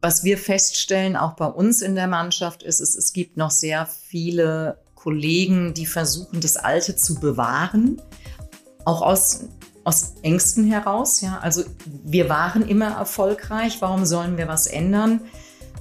[0.00, 3.84] Was wir feststellen, auch bei uns in der Mannschaft, ist es, es gibt noch sehr
[3.86, 8.00] viele Kollegen, die versuchen, das Alte zu bewahren,
[8.84, 9.46] auch aus,
[9.82, 11.20] aus Ängsten heraus.
[11.20, 11.64] Ja, also
[12.04, 15.20] wir waren immer erfolgreich, warum sollen wir was ändern?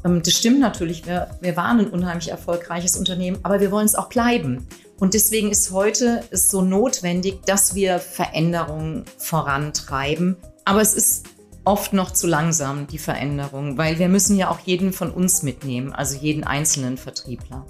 [0.03, 3.93] Ähm, das stimmt natürlich, wir, wir waren ein unheimlich erfolgreiches Unternehmen, aber wir wollen es
[3.93, 4.67] auch bleiben.
[4.99, 10.37] Und deswegen ist heute es so notwendig, dass wir Veränderungen vorantreiben.
[10.65, 11.36] Aber es ist
[11.67, 15.91] oft noch zu langsam, die Veränderung, weil wir müssen ja auch jeden von uns mitnehmen,
[15.91, 17.65] also jeden einzelnen Vertriebler.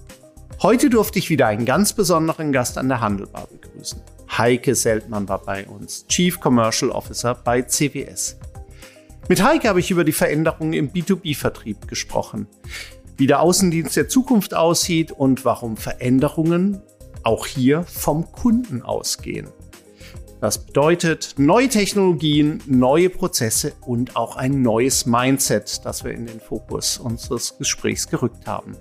[0.61, 3.99] Heute durfte ich wieder einen ganz besonderen Gast an der Handelbar begrüßen.
[4.37, 8.37] Heike Seltmann war bei uns, Chief Commercial Officer bei CWS.
[9.29, 12.45] Mit Heike habe ich über die Veränderungen im B2B-Vertrieb gesprochen,
[13.17, 16.83] wie der Außendienst der Zukunft aussieht und warum Veränderungen
[17.23, 19.47] auch hier vom Kunden ausgehen.
[20.39, 26.39] Das bedeutet neue Technologien, neue Prozesse und auch ein neues Mindset, das wir in den
[26.39, 28.77] Fokus unseres Gesprächs gerückt haben.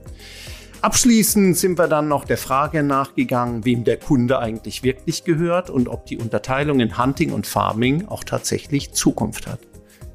[0.82, 5.88] Abschließend sind wir dann noch der Frage nachgegangen, wem der Kunde eigentlich wirklich gehört und
[5.88, 9.60] ob die Unterteilung in Hunting und Farming auch tatsächlich Zukunft hat.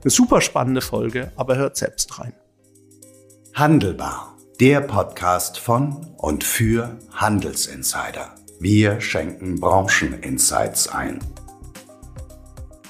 [0.03, 2.33] Eine super spannende Folge, aber hört selbst rein.
[3.55, 8.35] Handelbar, der Podcast von und für Handelsinsider.
[8.63, 11.17] Wir schenken Brancheninsights ein.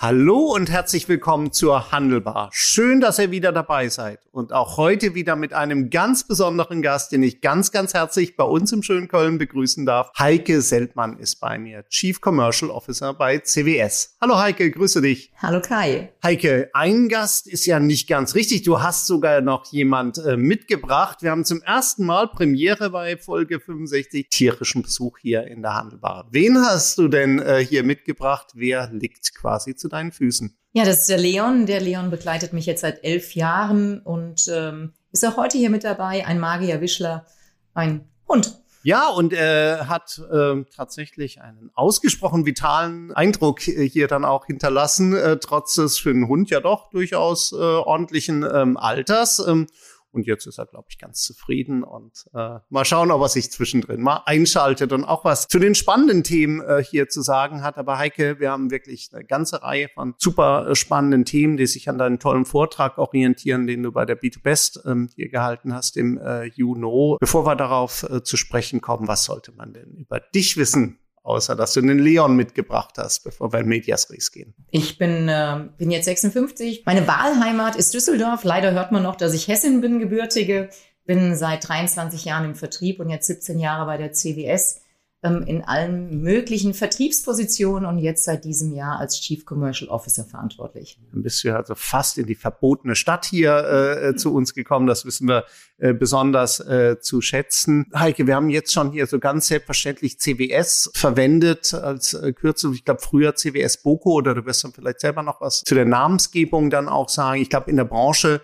[0.03, 2.49] Hallo und herzlich willkommen zur Handelbar.
[2.53, 7.11] Schön, dass ihr wieder dabei seid und auch heute wieder mit einem ganz besonderen Gast,
[7.11, 10.11] den ich ganz, ganz herzlich bei uns im schönen Köln begrüßen darf.
[10.17, 14.17] Heike Seltmann ist bei mir, Chief Commercial Officer bei CWS.
[14.19, 15.31] Hallo Heike, grüße dich.
[15.37, 16.11] Hallo Kai.
[16.23, 18.63] Heike, ein Gast ist ja nicht ganz richtig.
[18.63, 21.21] Du hast sogar noch jemand äh, mitgebracht.
[21.21, 26.27] Wir haben zum ersten Mal Premiere bei Folge 65 tierischen Besuch hier in der Handelbar.
[26.31, 28.47] Wen hast du denn äh, hier mitgebracht?
[28.55, 30.55] Wer liegt quasi zu deinen Füßen?
[30.73, 31.65] Ja, das ist der Leon.
[31.65, 35.83] Der Leon begleitet mich jetzt seit elf Jahren und ähm, ist auch heute hier mit
[35.83, 36.25] dabei.
[36.25, 37.25] Ein Magier Wischler,
[37.73, 38.61] ein Hund.
[38.83, 45.13] Ja, und er hat äh, tatsächlich einen ausgesprochen vitalen Eindruck äh, hier dann auch hinterlassen,
[45.13, 49.45] äh, trotz des für einen Hund ja doch durchaus äh, ordentlichen ähm, Alters.
[49.45, 49.67] Ähm,
[50.11, 53.51] und jetzt ist er, glaube ich, ganz zufrieden und äh, mal schauen, ob er sich
[53.51, 57.77] zwischendrin mal einschaltet und auch was zu den spannenden Themen äh, hier zu sagen hat.
[57.77, 61.89] Aber Heike, wir haben wirklich eine ganze Reihe von super äh, spannenden Themen, die sich
[61.89, 66.17] an deinen tollen Vortrag orientieren, den du bei der B2Best ähm, hier gehalten hast im
[66.17, 67.17] äh, Know.
[67.19, 71.00] Bevor wir darauf äh, zu sprechen kommen, was sollte man denn über dich wissen?
[71.23, 74.53] Außer dass du den Leon mitgebracht hast, bevor wir in Medias Res gehen.
[74.71, 76.83] Ich bin, äh, bin jetzt 56.
[76.85, 78.43] Meine Wahlheimat ist Düsseldorf.
[78.43, 80.69] Leider hört man noch, dass ich Hessin bin, gebürtige.
[81.05, 84.81] Bin seit 23 Jahren im Vertrieb und jetzt 17 Jahre bei der CWS
[85.23, 90.97] in allen möglichen Vertriebspositionen und jetzt seit diesem Jahr als Chief Commercial Officer verantwortlich.
[91.11, 94.55] Dann bist du ja also fast in die verbotene Stadt hier äh, äh, zu uns
[94.55, 94.87] gekommen.
[94.87, 95.45] Das wissen wir
[95.77, 97.85] äh, besonders äh, zu schätzen.
[97.93, 102.73] Heike, wir haben jetzt schon hier so ganz selbstverständlich CWS verwendet als äh, Kürzel.
[102.73, 105.85] Ich glaube, früher CWS Boko oder du wirst dann vielleicht selber noch was zu der
[105.85, 107.39] Namensgebung dann auch sagen.
[107.39, 108.41] Ich glaube, in der Branche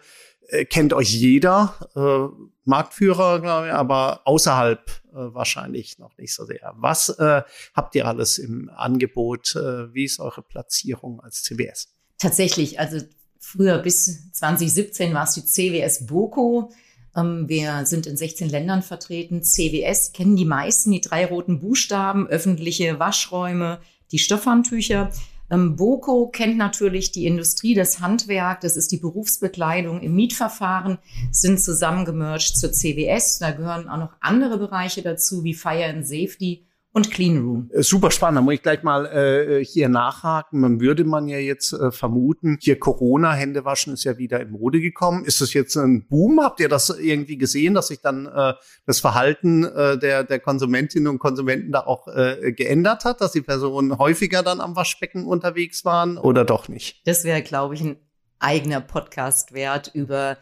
[0.47, 6.73] äh, kennt euch jeder, äh, Marktführer, ich, aber außerhalb äh, wahrscheinlich noch nicht so sehr.
[6.75, 7.43] Was äh,
[7.73, 9.55] habt ihr alles im Angebot?
[9.55, 11.89] Äh, wie ist eure Platzierung als CWS?
[12.17, 12.99] Tatsächlich, also
[13.39, 16.71] früher bis 2017 war es die CWS Boko.
[17.15, 19.43] Ähm, wir sind in 16 Ländern vertreten.
[19.43, 23.79] CWS kennen die meisten, die drei roten Buchstaben, öffentliche Waschräume,
[24.11, 25.11] die Stoffhandtücher.
[25.49, 30.97] Ähm, Boko kennt natürlich die Industrie, das Handwerk, das ist die Berufsbekleidung im Mietverfahren,
[31.31, 33.39] sind zusammengemerged zur CWS.
[33.39, 37.69] Da gehören auch noch andere Bereiche dazu, wie Fire and Safety und Clean Room.
[37.71, 38.37] Äh, super spannend.
[38.37, 40.59] Da muss ich gleich mal äh, hier nachhaken.
[40.59, 44.81] Man würde man ja jetzt äh, vermuten, hier Corona, Händewaschen ist ja wieder in Mode
[44.81, 45.23] gekommen.
[45.23, 46.41] Ist das jetzt ein Boom?
[46.41, 48.53] Habt ihr das irgendwie gesehen, dass sich dann äh,
[48.85, 53.41] das Verhalten äh, der, der Konsumentinnen und Konsumenten da auch äh, geändert hat, dass die
[53.41, 57.05] Personen häufiger dann am Waschbecken unterwegs waren oder doch nicht?
[57.05, 57.97] Das wäre, glaube ich, ein
[58.39, 60.37] eigener Podcast wert über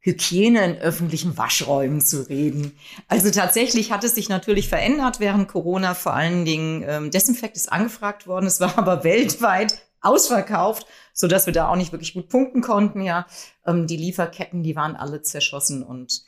[0.00, 2.72] Hygiene in öffentlichen Waschräumen zu reden.
[3.06, 5.94] Also tatsächlich hat es sich natürlich verändert während Corona.
[5.94, 8.46] Vor allen Dingen ähm, Desinfekt ist angefragt worden.
[8.46, 13.02] Es war aber weltweit ausverkauft, so dass wir da auch nicht wirklich gut punkten konnten.
[13.02, 13.26] Ja,
[13.66, 16.22] ähm, die Lieferketten, die waren alle zerschossen und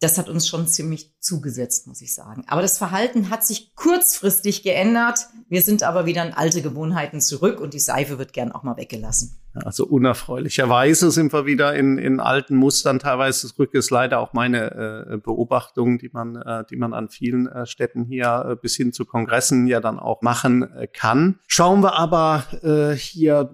[0.00, 2.44] das hat uns schon ziemlich zugesetzt, muss ich sagen.
[2.46, 5.26] Aber das Verhalten hat sich kurzfristig geändert.
[5.50, 8.78] Wir sind aber wieder in alte Gewohnheiten zurück und die Seife wird gern auch mal
[8.78, 9.36] weggelassen.
[9.52, 13.74] Also unerfreulicherweise sind wir wieder in, in alten Mustern teilweise zurück.
[13.74, 18.04] Ist leider auch meine äh, Beobachtung, die man, äh, die man an vielen äh, Städten
[18.04, 21.40] hier äh, bis hin zu Kongressen ja dann auch machen äh, kann.
[21.46, 23.50] Schauen wir aber äh, hier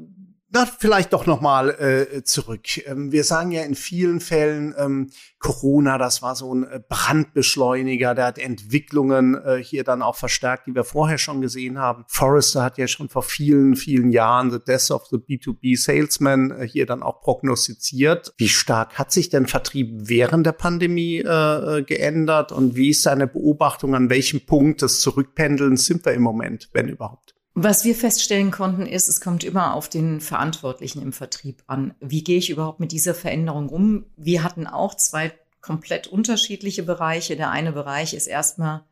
[0.48, 2.86] na, vielleicht doch nochmal äh, zurück.
[2.86, 5.10] Ähm, wir sagen ja in vielen Fällen, ähm,
[5.40, 10.68] Corona, das war so ein äh, Brandbeschleuniger, der hat Entwicklungen äh, hier dann auch verstärkt,
[10.68, 12.04] die wir vorher schon gesehen haben.
[12.06, 16.68] Forrester hat ja schon vor vielen, vielen Jahren The Death of the B2B Salesman äh,
[16.68, 18.32] hier dann auch prognostiziert.
[18.38, 23.02] Wie stark hat sich denn Vertrieb während der Pandemie äh, äh geändert und wie ist
[23.02, 27.35] seine Beobachtung, an welchem Punkt des Zurückpendelns sind wir im Moment, wenn überhaupt?
[27.58, 31.94] Was wir feststellen konnten, ist, es kommt immer auf den Verantwortlichen im Vertrieb an.
[32.00, 34.04] Wie gehe ich überhaupt mit dieser Veränderung um?
[34.18, 35.32] Wir hatten auch zwei
[35.62, 37.34] komplett unterschiedliche Bereiche.
[37.34, 38.84] Der eine Bereich ist erstmal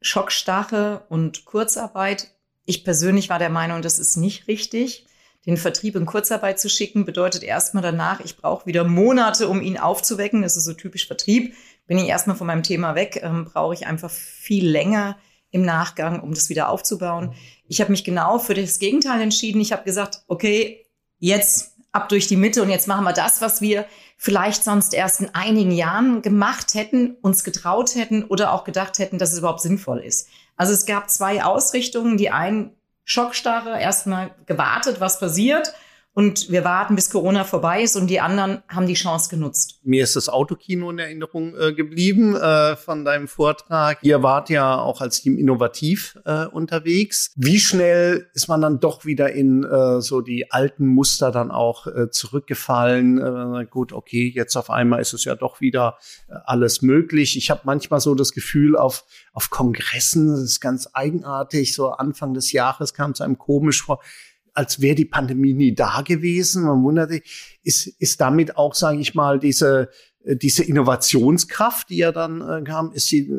[0.00, 2.30] Schockstarre und Kurzarbeit.
[2.66, 5.04] Ich persönlich war der Meinung, das ist nicht richtig.
[5.44, 9.76] Den Vertrieb in Kurzarbeit zu schicken, bedeutet erstmal danach, ich brauche wieder Monate, um ihn
[9.76, 10.42] aufzuwecken.
[10.42, 11.52] Das ist so typisch Vertrieb.
[11.88, 15.18] Bin ich erstmal von meinem Thema weg, ähm, brauche ich einfach viel länger
[15.50, 17.34] im Nachgang, um das wieder aufzubauen.
[17.68, 19.60] Ich habe mich genau für das Gegenteil entschieden.
[19.60, 20.84] Ich habe gesagt, okay,
[21.18, 23.86] jetzt ab durch die Mitte und jetzt machen wir das, was wir
[24.16, 29.18] vielleicht sonst erst in einigen Jahren gemacht hätten, uns getraut hätten oder auch gedacht hätten,
[29.18, 30.28] dass es überhaupt sinnvoll ist.
[30.56, 32.16] Also es gab zwei Ausrichtungen.
[32.16, 32.72] Die einen
[33.04, 35.72] Schockstarre, erstmal gewartet, was passiert
[36.18, 39.78] und wir warten, bis Corona vorbei ist und die anderen haben die Chance genutzt.
[39.84, 43.98] Mir ist das Autokino in Erinnerung äh, geblieben äh, von deinem Vortrag.
[44.02, 47.30] Ihr wart ja auch als Team innovativ äh, unterwegs.
[47.36, 51.86] Wie schnell ist man dann doch wieder in äh, so die alten Muster dann auch
[51.86, 53.18] äh, zurückgefallen?
[53.60, 55.98] Äh, gut, okay, jetzt auf einmal ist es ja doch wieder
[56.46, 57.36] alles möglich.
[57.36, 59.04] Ich habe manchmal so das Gefühl, auf,
[59.34, 64.00] auf Kongressen, das ist ganz eigenartig, so Anfang des Jahres kam es einem komisch vor,
[64.58, 66.64] als wäre die Pandemie nie da gewesen.
[66.64, 69.88] Man wundert sich, ist, ist damit auch, sage ich mal, diese,
[70.24, 73.32] äh, diese Innovationskraft, die ja dann äh, kam, ist sie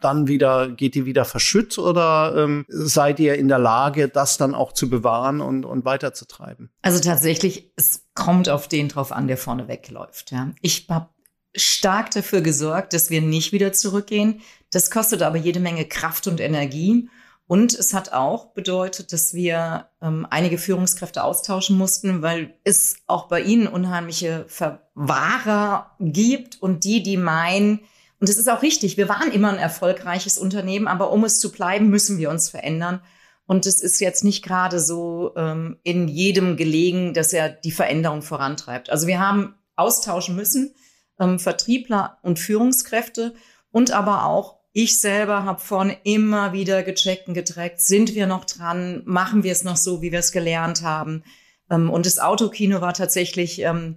[0.00, 4.54] dann wieder, geht die wieder verschütt oder ähm, seid ihr in der Lage, das dann
[4.54, 6.70] auch zu bewahren und, und weiterzutreiben?
[6.80, 10.32] Also tatsächlich, es kommt auf den drauf an, der vorne wegläuft.
[10.32, 10.52] Ja.
[10.62, 11.10] Ich habe
[11.54, 14.40] stark dafür gesorgt, dass wir nicht wieder zurückgehen.
[14.72, 17.10] Das kostet aber jede Menge Kraft und Energie.
[17.46, 23.28] Und es hat auch bedeutet, dass wir ähm, einige Führungskräfte austauschen mussten, weil es auch
[23.28, 27.80] bei ihnen unheimliche Verwahrer gibt und die, die meinen,
[28.20, 31.52] und es ist auch richtig, wir waren immer ein erfolgreiches Unternehmen, aber um es zu
[31.52, 33.02] bleiben, müssen wir uns verändern.
[33.46, 38.22] Und es ist jetzt nicht gerade so ähm, in jedem gelegen, dass er die Veränderung
[38.22, 38.88] vorantreibt.
[38.88, 40.74] Also wir haben austauschen müssen,
[41.18, 43.34] ähm, Vertriebler und Führungskräfte
[43.70, 48.44] und aber auch ich selber habe vorne immer wieder gecheckt und getrackt, sind wir noch
[48.44, 51.24] dran, machen wir es noch so, wie wir es gelernt haben.
[51.70, 53.96] Ähm, und das Autokino war tatsächlich, ähm,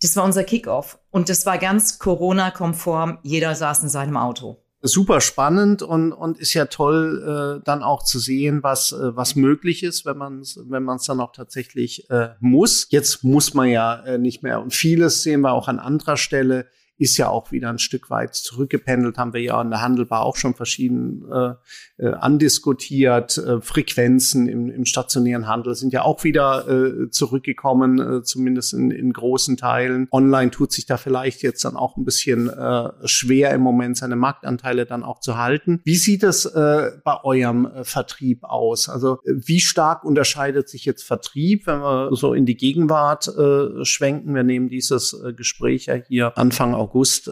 [0.00, 0.98] das war unser Kickoff.
[1.10, 4.62] Und das war ganz Corona-konform, jeder saß in seinem Auto.
[4.82, 9.34] Super spannend und, und ist ja toll, äh, dann auch zu sehen, was, äh, was
[9.34, 12.86] möglich ist, wenn man es wenn man's dann auch tatsächlich äh, muss.
[12.90, 14.60] Jetzt muss man ja äh, nicht mehr.
[14.62, 16.66] Und vieles sehen wir auch an anderer Stelle
[16.98, 20.36] ist ja auch wieder ein Stück weit zurückgependelt, haben wir ja in der Handelbar auch
[20.36, 21.54] schon verschieden äh,
[21.98, 23.38] äh, andiskutiert.
[23.38, 28.90] Äh, Frequenzen im, im stationären Handel sind ja auch wieder äh, zurückgekommen, äh, zumindest in,
[28.90, 30.08] in großen Teilen.
[30.10, 34.16] Online tut sich da vielleicht jetzt dann auch ein bisschen äh, schwer im Moment, seine
[34.16, 35.80] Marktanteile dann auch zu halten.
[35.84, 38.88] Wie sieht es äh, bei eurem äh, Vertrieb aus?
[38.88, 44.34] Also wie stark unterscheidet sich jetzt Vertrieb, wenn wir so in die Gegenwart äh, schwenken?
[44.34, 46.74] Wir nehmen dieses äh, Gespräch ja hier Anfang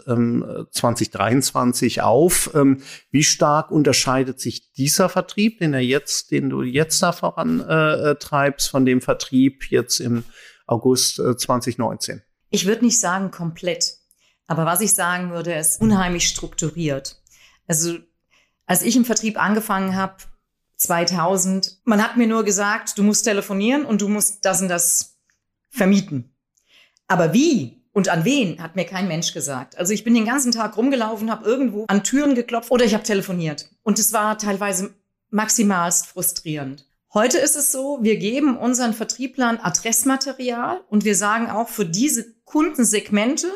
[0.07, 2.51] ähm, 2023 auf.
[2.53, 8.67] Ähm, wie stark unterscheidet sich dieser Vertrieb, den er jetzt, den du jetzt da vorantreibst,
[8.67, 10.23] äh, von dem Vertrieb jetzt im
[10.67, 12.21] August äh, 2019?
[12.49, 13.97] Ich würde nicht sagen komplett,
[14.47, 17.21] aber was ich sagen würde, ist unheimlich strukturiert.
[17.67, 17.97] Also
[18.65, 20.15] als ich im Vertrieb angefangen habe,
[20.77, 25.17] 2000, man hat mir nur gesagt, du musst telefonieren und du musst das und das
[25.69, 26.35] vermieten.
[27.07, 27.84] Aber wie?
[27.95, 29.77] Und an wen, hat mir kein Mensch gesagt.
[29.77, 33.05] Also ich bin den ganzen Tag rumgelaufen, habe irgendwo an Türen geklopft oder ich habe
[33.05, 33.69] telefoniert.
[33.83, 34.93] Und es war teilweise
[35.29, 36.85] maximalst frustrierend.
[37.13, 42.33] Heute ist es so, wir geben unseren Vertrieblern Adressmaterial und wir sagen auch, für diese
[42.43, 43.47] Kundensegmente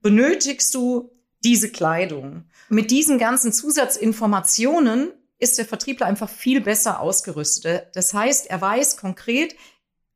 [0.00, 1.10] benötigst du
[1.42, 2.44] diese Kleidung.
[2.68, 7.88] Mit diesen ganzen Zusatzinformationen ist der Vertriebler einfach viel besser ausgerüstet.
[7.94, 9.56] Das heißt, er weiß konkret,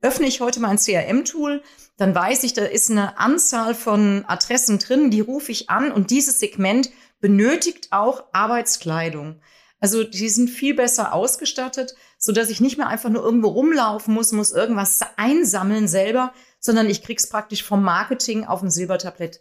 [0.02, 1.62] öffne ich heute mein CRM-Tool,
[1.96, 6.10] dann weiß ich, da ist eine Anzahl von Adressen drin, die rufe ich an und
[6.10, 6.90] dieses Segment
[7.20, 9.40] benötigt auch Arbeitskleidung.
[9.80, 14.14] Also die sind viel besser ausgestattet, so dass ich nicht mehr einfach nur irgendwo rumlaufen
[14.14, 19.40] muss, muss irgendwas einsammeln selber, sondern ich krieg's praktisch vom Marketing auf dem Silbertablett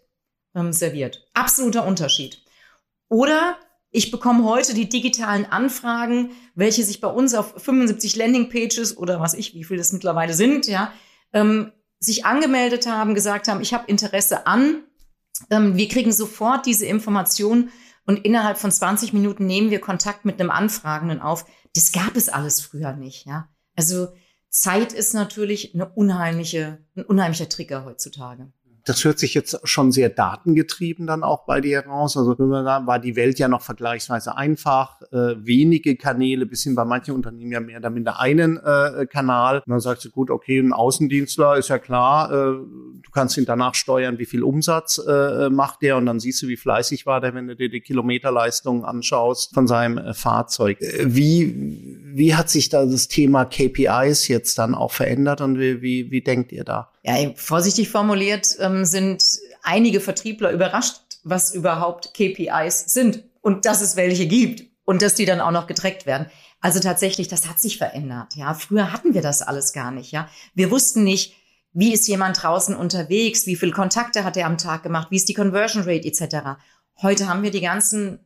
[0.56, 1.27] ähm, serviert.
[1.34, 2.41] Absoluter Unterschied.
[3.08, 3.58] Oder
[3.92, 9.34] ich bekomme heute die digitalen Anfragen, welche sich bei uns auf 75 Landingpages oder was
[9.34, 10.94] ich, wie viel das mittlerweile sind, ja,
[11.34, 14.84] ähm, sich angemeldet haben, gesagt haben, ich habe Interesse an.
[15.50, 17.70] Ähm, wir kriegen sofort diese Information
[18.06, 21.46] und innerhalb von 20 Minuten nehmen wir Kontakt mit einem Anfragenden auf.
[21.76, 23.50] Das gab es alles früher nicht, ja.
[23.76, 24.08] Also
[24.50, 28.52] Zeit ist natürlich eine unheimliche, ein unheimlicher Trigger heutzutage.
[28.86, 32.18] Das hört sich jetzt schon sehr datengetrieben dann auch bei dir raus.
[32.18, 37.14] Also war die Welt ja noch vergleichsweise einfach, äh, wenige Kanäle, bis hin bei manchen
[37.16, 39.58] Unternehmen ja mehr oder minder einen äh, Kanal.
[39.66, 43.46] Und dann sagst du, gut, okay, ein Außendienstler ist ja klar, äh, du kannst ihn
[43.46, 47.22] danach steuern, wie viel Umsatz äh, macht der und dann siehst du, wie fleißig war
[47.22, 50.82] der, wenn du dir die Kilometerleistung anschaust von seinem äh, Fahrzeug.
[50.82, 55.82] Äh, wie, wie hat sich da das Thema KPIs jetzt dann auch verändert und wie,
[55.82, 56.91] wie, wie denkt ihr da?
[57.03, 59.24] Ja, vorsichtig formuliert ähm, sind
[59.63, 65.25] einige Vertriebler überrascht, was überhaupt KPIs sind und dass es welche gibt und dass die
[65.25, 66.27] dann auch noch getrackt werden.
[66.60, 68.36] Also tatsächlich, das hat sich verändert.
[68.36, 70.12] Ja, früher hatten wir das alles gar nicht.
[70.12, 71.36] Ja, wir wussten nicht,
[71.74, 75.29] wie ist jemand draußen unterwegs, wie viele Kontakte hat er am Tag gemacht, wie ist
[75.29, 76.60] die Conversion Rate etc.
[77.01, 78.20] Heute haben wir die ganzen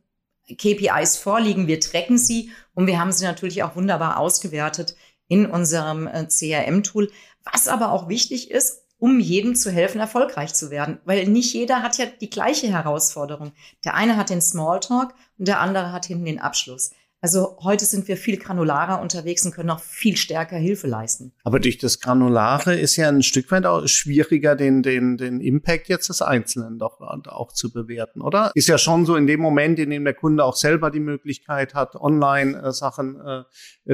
[0.50, 4.96] KPIs vorliegen, wir tracken sie und wir haben sie natürlich auch wunderbar ausgewertet
[5.28, 7.12] in unserem äh, CRM-Tool,
[7.52, 11.00] was aber auch wichtig ist, um jedem zu helfen, erfolgreich zu werden.
[11.06, 13.52] Weil nicht jeder hat ja die gleiche Herausforderung.
[13.84, 16.92] Der eine hat den Smalltalk und der andere hat hinten den Abschluss.
[17.22, 21.34] Also heute sind wir viel granularer unterwegs und können auch viel stärker Hilfe leisten.
[21.44, 25.88] Aber durch das Granulare ist ja ein Stück weit auch schwieriger, den, den, den Impact
[25.88, 28.52] jetzt des Einzelnen doch auch zu bewerten, oder?
[28.54, 31.74] Ist ja schon so in dem Moment, in dem der Kunde auch selber die Möglichkeit
[31.74, 33.44] hat, Online-Sachen äh,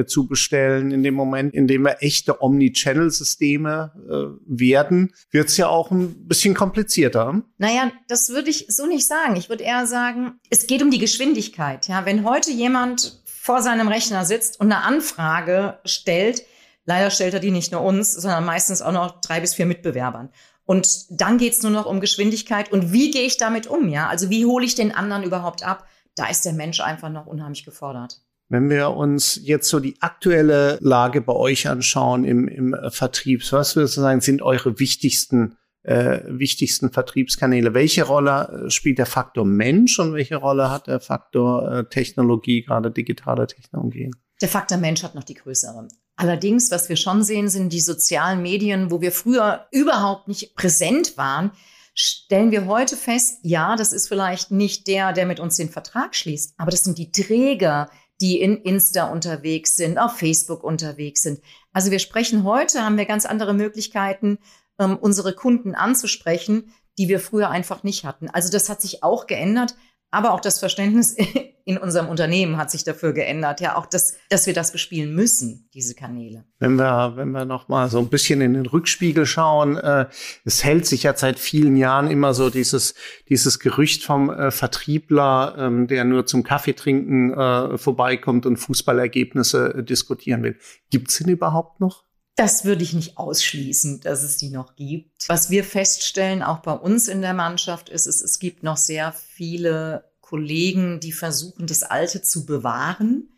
[0.00, 5.56] äh, zu bestellen, in dem Moment, in dem wir echte Omnichannel-Systeme äh, werden, wird es
[5.56, 7.42] ja auch ein bisschen komplizierter.
[7.58, 9.36] Naja, das würde ich so nicht sagen.
[9.36, 11.88] Ich würde eher sagen, es geht um die Geschwindigkeit.
[11.88, 16.44] Ja, wenn heute jemand vor seinem Rechner sitzt und eine Anfrage stellt,
[16.84, 20.28] leider stellt er die nicht nur uns, sondern meistens auch noch drei bis vier Mitbewerbern.
[20.64, 24.06] Und dann geht's nur noch um Geschwindigkeit und wie gehe ich damit um, ja?
[24.06, 25.88] Also wie hole ich den anderen überhaupt ab?
[26.14, 28.20] Da ist der Mensch einfach noch unheimlich gefordert.
[28.48, 33.74] Wenn wir uns jetzt so die aktuelle Lage bei euch anschauen im, im Vertrieb, was
[33.74, 37.74] würdest du sagen, sind eure wichtigsten äh, wichtigsten Vertriebskanäle.
[37.74, 42.62] Welche Rolle äh, spielt der Faktor Mensch und welche Rolle hat der Faktor äh, Technologie,
[42.62, 44.14] gerade digitale Technologien?
[44.40, 45.88] Der Faktor Mensch hat noch die größere.
[46.16, 51.16] Allerdings, was wir schon sehen, sind die sozialen Medien, wo wir früher überhaupt nicht präsent
[51.16, 51.52] waren,
[51.94, 56.14] stellen wir heute fest, ja, das ist vielleicht nicht der, der mit uns den Vertrag
[56.14, 61.40] schließt, aber das sind die Träger, die in Insta unterwegs sind, auf Facebook unterwegs sind.
[61.72, 64.38] Also wir sprechen heute, haben wir ganz andere Möglichkeiten,
[64.78, 68.28] ähm, unsere Kunden anzusprechen, die wir früher einfach nicht hatten.
[68.28, 69.76] Also das hat sich auch geändert,
[70.10, 71.16] aber auch das Verständnis
[71.64, 73.60] in unserem Unternehmen hat sich dafür geändert.
[73.60, 76.44] Ja, auch das, dass wir das bespielen müssen, diese Kanäle.
[76.58, 80.06] Wenn wir, wenn wir noch mal so ein bisschen in den Rückspiegel schauen, äh,
[80.44, 82.94] es hält sich ja seit vielen Jahren immer so dieses,
[83.28, 89.74] dieses Gerücht vom äh, Vertriebler, ähm, der nur zum Kaffee trinken äh, vorbeikommt und Fußballergebnisse
[89.78, 90.58] äh, diskutieren will.
[90.90, 92.04] Gibt's ihn überhaupt noch?
[92.34, 95.28] Das würde ich nicht ausschließen, dass es die noch gibt.
[95.28, 99.12] Was wir feststellen, auch bei uns in der Mannschaft, ist es, es gibt noch sehr
[99.12, 103.28] viele Kollegen, die versuchen, das Alte zu bewahren,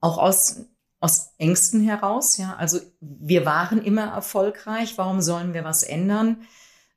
[0.00, 0.60] auch aus,
[1.00, 2.36] aus Ängsten heraus.
[2.36, 4.96] Ja, also wir waren immer erfolgreich.
[4.98, 6.46] Warum sollen wir was ändern?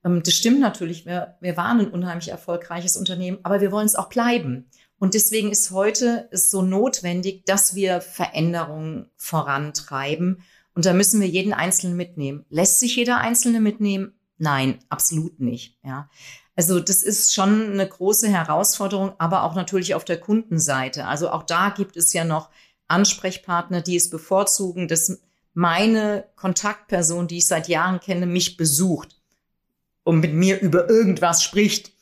[0.04, 1.08] Ähm, das stimmt natürlich.
[1.08, 4.70] Wir, wir waren ein unheimlich erfolgreiches Unternehmen, aber wir wollen es auch bleiben.
[5.00, 10.44] Und deswegen ist heute es so notwendig, dass wir Veränderungen vorantreiben
[10.76, 12.46] und da müssen wir jeden Einzelnen mitnehmen.
[12.50, 14.14] Lässt sich jeder Einzelne mitnehmen?
[14.38, 15.80] Nein, absolut nicht.
[15.84, 16.10] Ja.
[16.56, 21.06] Also das ist schon eine große Herausforderung, aber auch natürlich auf der Kundenseite.
[21.08, 22.50] Also auch da gibt es ja noch
[22.88, 25.20] Ansprechpartner, die es bevorzugen, dass
[25.54, 29.18] meine Kontaktperson, die ich seit Jahren kenne, mich besucht
[30.04, 31.94] und mit mir über irgendwas spricht.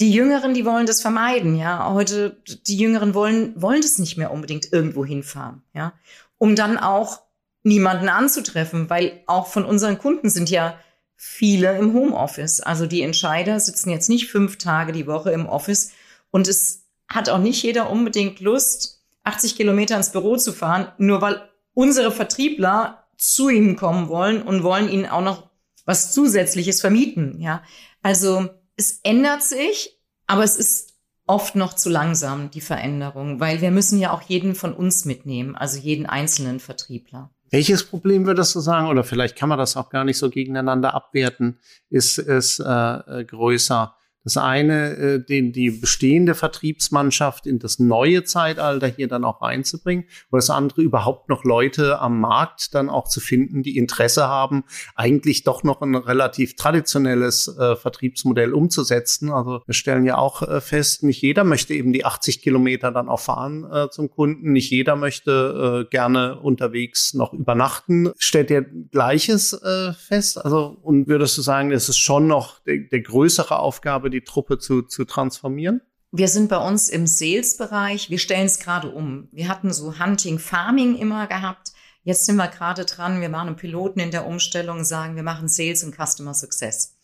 [0.00, 1.90] Die Jüngeren, die wollen das vermeiden, ja.
[1.92, 5.94] Heute, die Jüngeren wollen, wollen das nicht mehr unbedingt irgendwo hinfahren, ja.
[6.36, 7.25] Um dann auch
[7.66, 10.78] niemanden anzutreffen, weil auch von unseren Kunden sind ja
[11.16, 12.60] viele im Homeoffice.
[12.60, 15.92] Also die Entscheider sitzen jetzt nicht fünf Tage die Woche im Office
[16.30, 21.20] und es hat auch nicht jeder unbedingt Lust, 80 Kilometer ins Büro zu fahren, nur
[21.20, 21.42] weil
[21.74, 25.50] unsere Vertriebler zu ihnen kommen wollen und wollen ihnen auch noch
[25.84, 27.40] was Zusätzliches vermieten.
[27.40, 27.64] Ja,
[28.02, 30.94] also es ändert sich, aber es ist
[31.26, 35.56] oft noch zu langsam, die Veränderung, weil wir müssen ja auch jeden von uns mitnehmen,
[35.56, 37.30] also jeden einzelnen Vertriebler.
[37.50, 40.94] Welches Problem würdest du sagen, oder vielleicht kann man das auch gar nicht so gegeneinander
[40.94, 41.58] abwerten,
[41.90, 43.94] ist es äh, größer?
[44.26, 50.06] Das eine, äh, den, die bestehende Vertriebsmannschaft in das neue Zeitalter hier dann auch reinzubringen.
[50.30, 54.64] Und das andere, überhaupt noch Leute am Markt dann auch zu finden, die Interesse haben,
[54.96, 59.30] eigentlich doch noch ein relativ traditionelles äh, Vertriebsmodell umzusetzen.
[59.30, 63.08] Also wir stellen ja auch äh, fest, nicht jeder möchte eben die 80 Kilometer dann
[63.08, 64.50] auch fahren äh, zum Kunden.
[64.50, 68.10] Nicht jeder möchte äh, gerne unterwegs noch übernachten.
[68.18, 70.44] Stellt ihr Gleiches äh, fest?
[70.44, 74.58] Also, und würdest du sagen, es ist schon noch der, der größere Aufgabe, die Truppe
[74.58, 75.80] zu, zu transformieren?
[76.12, 78.10] Wir sind bei uns im Sales-Bereich.
[78.10, 79.28] Wir stellen es gerade um.
[79.32, 81.72] Wir hatten so Hunting, Farming immer gehabt.
[82.04, 83.20] Jetzt sind wir gerade dran.
[83.20, 86.96] Wir machen einen Piloten in der Umstellung, sagen, wir machen Sales und Customer Success.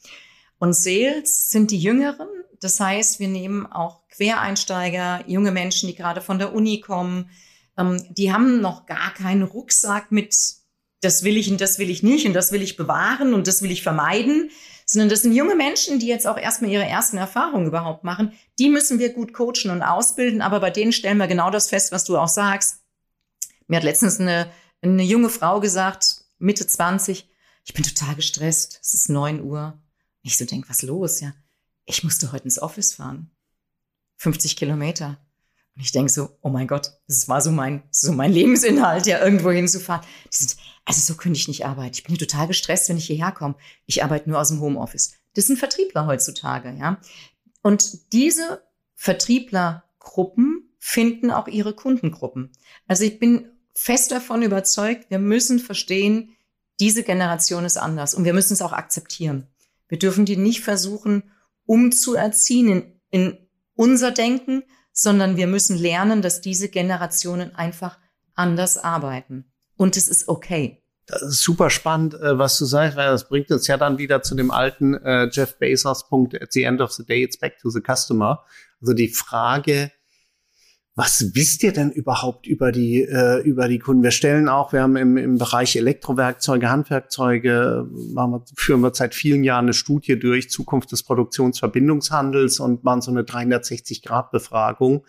[0.58, 2.28] Und Sales sind die Jüngeren.
[2.60, 7.30] Das heißt, wir nehmen auch Quereinsteiger, junge Menschen, die gerade von der Uni kommen.
[7.76, 10.36] Ähm, die haben noch gar keinen Rucksack mit,
[11.00, 13.62] das will ich und das will ich nicht und das will ich bewahren und das
[13.62, 14.50] will ich vermeiden,
[14.84, 18.32] sondern das sind junge Menschen, die jetzt auch erstmal ihre ersten Erfahrungen überhaupt machen.
[18.58, 21.92] Die müssen wir gut coachen und ausbilden, aber bei denen stellen wir genau das fest,
[21.92, 22.80] was du auch sagst.
[23.66, 24.50] Mir hat letztens eine,
[24.82, 27.28] eine junge Frau gesagt, Mitte 20,
[27.64, 29.80] ich bin total gestresst, es ist 9 Uhr.
[30.22, 31.32] Ich so denk, was los, ja?
[31.84, 33.30] Ich musste heute ins Office fahren.
[34.16, 35.18] 50 Kilometer.
[35.74, 39.24] Und ich denke so, oh mein Gott, das war so mein, so mein Lebensinhalt, ja,
[39.24, 40.04] irgendwo hinzufahren.
[40.30, 41.94] Sind, also so könnte ich nicht arbeiten.
[41.94, 43.54] Ich bin hier total gestresst, wenn ich hierher komme.
[43.86, 45.14] Ich arbeite nur aus dem Homeoffice.
[45.34, 47.00] Das sind Vertriebler heutzutage, ja.
[47.62, 48.62] Und diese
[48.94, 52.50] Vertrieblergruppen finden auch ihre Kundengruppen.
[52.86, 56.36] Also ich bin fest davon überzeugt, wir müssen verstehen,
[56.80, 59.46] diese Generation ist anders und wir müssen es auch akzeptieren.
[59.88, 61.30] Wir dürfen die nicht versuchen,
[61.64, 63.38] umzuerziehen in, in
[63.74, 67.98] unser Denken, sondern wir müssen lernen, dass diese Generationen einfach
[68.34, 69.44] anders arbeiten.
[69.76, 70.82] Und es ist okay.
[71.06, 74.22] Das ist super spannend, äh, was du sagst, weil das bringt uns ja dann wieder
[74.22, 77.58] zu dem alten äh, Jeff Bezos Punkt, at the end of the day, it's back
[77.58, 78.44] to the customer.
[78.80, 79.90] Also die Frage,
[80.94, 84.02] was wisst ihr denn überhaupt über die, äh, über die Kunden?
[84.02, 89.14] Wir stellen auch, wir haben im, im Bereich Elektrowerkzeuge, Handwerkzeuge, machen wir, führen wir seit
[89.14, 95.04] vielen Jahren eine Studie durch, Zukunft des Produktionsverbindungshandels und machen so eine 360-Grad-Befragung.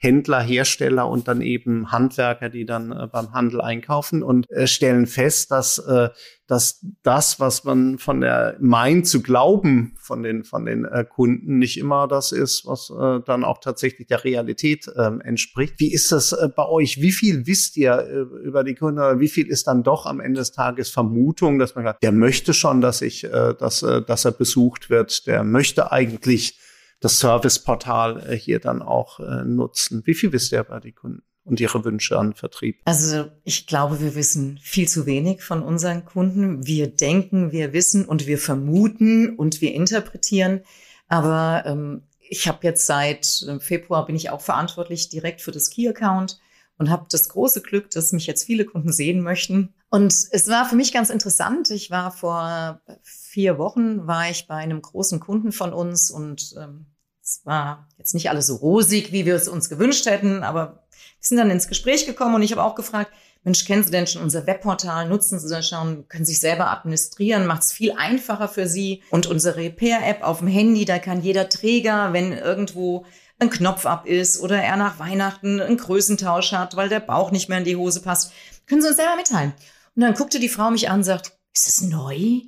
[0.00, 5.08] Händler, Hersteller und dann eben Handwerker, die dann äh, beim Handel einkaufen und äh, stellen
[5.08, 6.10] fest, dass, äh,
[6.46, 11.58] dass das, was man von der meint zu glauben von den, von den äh, Kunden,
[11.58, 15.74] nicht immer das ist, was äh, dann auch tatsächlich der Realität äh, entspricht.
[15.78, 17.02] Wie ist das äh, bei euch?
[17.02, 17.98] Wie viel wisst ihr
[18.44, 21.74] über die Kunden oder wie viel ist dann doch am Ende des Tages Vermutung, dass
[21.74, 26.58] man sagt, der möchte schon, dass ich, dass, dass er besucht wird, der möchte eigentlich
[27.00, 30.02] das Serviceportal äh, hier dann auch äh, nutzen.
[30.04, 31.22] Wie viel wisst ihr bei den Kunden?
[31.48, 32.80] und ihre Wünsche an Vertrieb?
[32.84, 36.66] Also ich glaube, wir wissen viel zu wenig von unseren Kunden.
[36.66, 40.60] Wir denken, wir wissen und wir vermuten und wir interpretieren.
[41.08, 45.70] Aber ähm, ich habe jetzt seit äh, Februar bin ich auch verantwortlich direkt für das
[45.70, 46.38] Key-Account
[46.76, 49.74] und habe das große Glück, dass mich jetzt viele Kunden sehen möchten.
[49.90, 51.70] Und es war für mich ganz interessant.
[51.70, 56.86] Ich war vor vier Wochen, war ich bei einem großen Kunden von uns und ähm,
[57.22, 61.26] es war jetzt nicht alles so rosig, wie wir es uns gewünscht hätten, aber wir
[61.26, 63.12] sind dann ins Gespräch gekommen und ich habe auch gefragt,
[63.44, 65.08] Mensch, kennen Sie denn schon unser Webportal?
[65.08, 66.08] Nutzen Sie das schon?
[66.08, 67.46] Können Sie sich selber administrieren?
[67.46, 69.02] Macht es viel einfacher für Sie.
[69.10, 73.06] Und unsere Repair-App auf dem Handy, da kann jeder Träger, wenn irgendwo
[73.38, 77.48] ein Knopf ab ist oder er nach Weihnachten einen Größentausch hat, weil der Bauch nicht
[77.48, 78.32] mehr in die Hose passt,
[78.66, 79.54] können Sie uns selber mitteilen.
[79.98, 82.42] Und dann guckte die Frau mich an und sagt, ist das neu?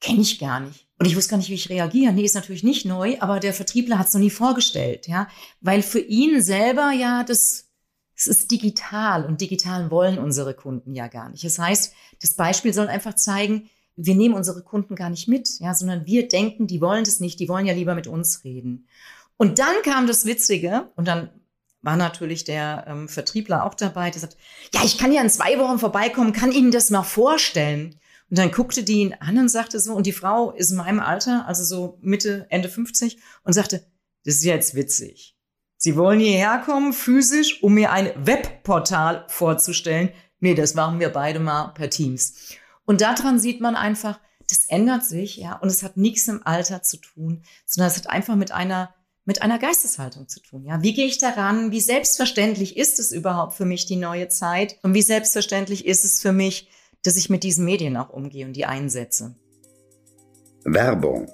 [0.00, 0.86] Kenne ich gar nicht.
[0.96, 2.12] Und ich wusste gar nicht, wie ich reagiere.
[2.12, 5.26] Nee, ist natürlich nicht neu, aber der Vertriebler hat es noch nie vorgestellt, ja.
[5.60, 7.64] Weil für ihn selber ja das,
[8.14, 11.42] es ist digital und digital wollen unsere Kunden ja gar nicht.
[11.42, 15.74] Das heißt, das Beispiel soll einfach zeigen, wir nehmen unsere Kunden gar nicht mit, ja,
[15.74, 18.86] sondern wir denken, die wollen das nicht, die wollen ja lieber mit uns reden.
[19.36, 21.30] Und dann kam das Witzige und dann
[21.84, 24.36] war natürlich der ähm, Vertriebler auch dabei, der sagt,
[24.72, 28.00] ja, ich kann ja in zwei Wochen vorbeikommen, kann Ihnen das mal vorstellen.
[28.30, 30.98] Und dann guckte die ihn an und sagte so, und die Frau ist in meinem
[30.98, 33.86] Alter, also so Mitte, Ende 50, und sagte,
[34.24, 35.36] das ist jetzt witzig.
[35.76, 40.10] Sie wollen hierher kommen, physisch, um mir ein Webportal vorzustellen.
[40.40, 42.54] Nee, das machen wir beide mal per Teams.
[42.86, 44.18] Und daran sieht man einfach,
[44.48, 48.08] das ändert sich, ja, und es hat nichts im Alter zu tun, sondern es hat
[48.08, 48.94] einfach mit einer
[49.24, 50.64] mit einer Geisteshaltung zu tun.
[50.64, 51.70] Ja, wie gehe ich daran?
[51.70, 54.78] Wie selbstverständlich ist es überhaupt für mich die neue Zeit?
[54.82, 56.68] Und wie selbstverständlich ist es für mich,
[57.02, 59.34] dass ich mit diesen Medien auch umgehe und die einsetze?
[60.64, 61.30] Werbung.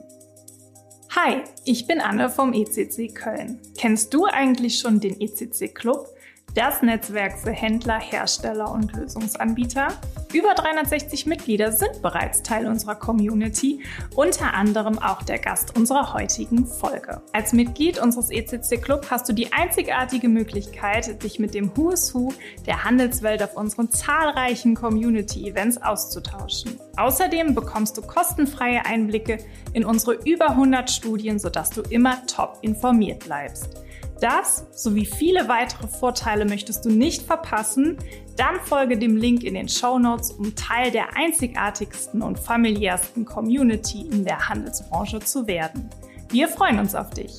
[1.16, 3.60] Hi, ich bin Anne vom ECC Köln.
[3.76, 6.06] Kennst du eigentlich schon den ECC Club?
[6.54, 9.88] Das Netzwerk für Händler, Hersteller und Lösungsanbieter.
[10.32, 13.82] Über 360 Mitglieder sind bereits Teil unserer Community,
[14.14, 17.20] unter anderem auch der Gast unserer heutigen Folge.
[17.32, 22.14] Als Mitglied unseres ECC Club hast du die einzigartige Möglichkeit, dich mit dem Who is
[22.14, 22.32] Who
[22.66, 26.78] der Handelswelt auf unseren zahlreichen Community-Events auszutauschen.
[26.96, 29.38] Außerdem bekommst du kostenfreie Einblicke
[29.72, 33.80] in unsere über 100 Studien, sodass du immer top informiert bleibst.
[34.20, 37.96] Das sowie viele weitere Vorteile möchtest du nicht verpassen?
[38.36, 44.02] Dann folge dem Link in den Show Notes, um Teil der einzigartigsten und familiärsten Community
[44.02, 45.88] in der Handelsbranche zu werden.
[46.28, 47.38] Wir freuen uns auf dich.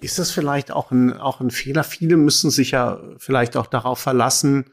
[0.00, 1.84] Ist das vielleicht auch ein, auch ein Fehler?
[1.84, 4.64] Viele müssen sich ja vielleicht auch darauf verlassen,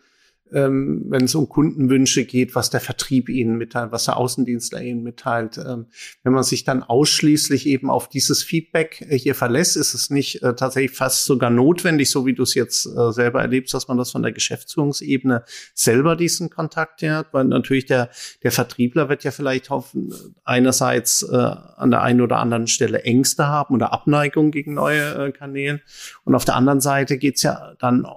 [0.53, 5.03] ähm, wenn es um Kundenwünsche geht, was der Vertrieb ihnen mitteilt, was der Außendienstler ihnen
[5.03, 5.57] mitteilt.
[5.57, 5.87] Ähm,
[6.23, 10.43] wenn man sich dann ausschließlich eben auf dieses Feedback äh, hier verlässt, ist es nicht
[10.43, 13.97] äh, tatsächlich fast sogar notwendig, so wie du es jetzt äh, selber erlebst, dass man
[13.97, 18.09] das von der Geschäftsführungsebene selber diesen Kontakt hat, weil natürlich der,
[18.43, 20.13] der Vertriebler wird ja vielleicht hoffen,
[20.45, 25.31] einerseits äh, an der einen oder anderen Stelle Ängste haben oder Abneigung gegen neue äh,
[25.31, 25.81] Kanäle
[26.23, 28.07] und auf der anderen Seite geht's ja dann,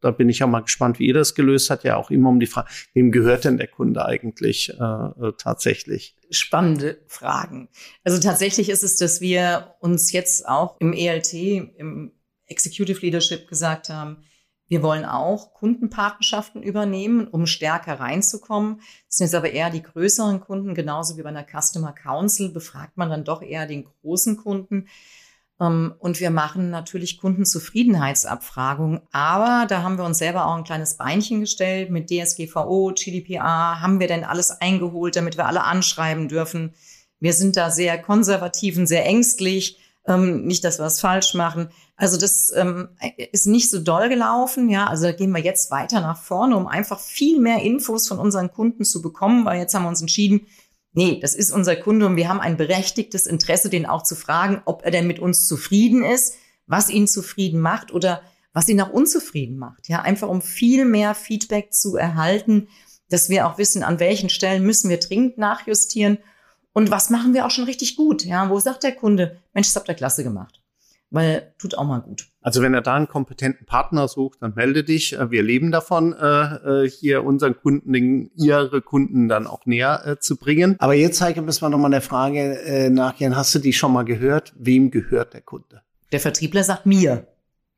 [0.00, 2.40] da bin ich ja mal gespannt, wie ihr das gelöst hat ja auch immer um
[2.40, 6.16] die Frage, wem gehört denn der Kunde eigentlich äh, äh, tatsächlich?
[6.30, 7.68] Spannende Fragen.
[8.04, 12.12] Also tatsächlich ist es, dass wir uns jetzt auch im ELT, im
[12.46, 14.24] Executive Leadership gesagt haben,
[14.70, 18.76] wir wollen auch Kundenpartnerschaften übernehmen, um stärker reinzukommen.
[19.08, 22.96] Das sind jetzt aber eher die größeren Kunden, genauso wie bei einer Customer Council befragt
[22.96, 24.86] man dann doch eher den großen Kunden.
[25.60, 29.00] Ähm, und wir machen natürlich Kundenzufriedenheitsabfragungen.
[29.12, 33.80] Aber da haben wir uns selber auch ein kleines Beinchen gestellt mit DSGVO, GDPR.
[33.80, 36.74] Haben wir denn alles eingeholt, damit wir alle anschreiben dürfen?
[37.20, 39.78] Wir sind da sehr konservativ und sehr ängstlich.
[40.06, 41.68] Ähm, nicht, dass wir es falsch machen.
[41.94, 42.88] Also das ähm,
[43.32, 44.70] ist nicht so doll gelaufen.
[44.70, 48.18] Ja, also da gehen wir jetzt weiter nach vorne, um einfach viel mehr Infos von
[48.18, 50.46] unseren Kunden zu bekommen, weil jetzt haben wir uns entschieden,
[50.92, 54.62] Nee, das ist unser Kunde und wir haben ein berechtigtes Interesse, den auch zu fragen,
[54.64, 56.34] ob er denn mit uns zufrieden ist,
[56.66, 58.22] was ihn zufrieden macht oder
[58.52, 59.88] was ihn auch unzufrieden macht.
[59.88, 62.68] Ja, einfach um viel mehr Feedback zu erhalten,
[63.08, 66.18] dass wir auch wissen, an welchen Stellen müssen wir dringend nachjustieren
[66.72, 68.24] und was machen wir auch schon richtig gut.
[68.24, 70.60] Ja, wo sagt der Kunde, Mensch, das habt ihr klasse gemacht
[71.10, 72.29] weil tut auch mal gut.
[72.42, 75.12] Also wenn er da einen kompetenten Partner sucht, dann melde dich.
[75.12, 80.36] Äh, wir leben davon, äh, äh, hier unseren Kunden, ihre Kunden dann auch näher zu
[80.36, 80.76] bringen.
[80.78, 83.36] Aber jetzt, Heike, müssen wir nochmal der Frage nachgehen.
[83.36, 84.52] Hast du die schon mal gehört?
[84.56, 85.82] Wem gehört der Kunde?
[86.12, 87.26] Der Vertriebler sagt mir.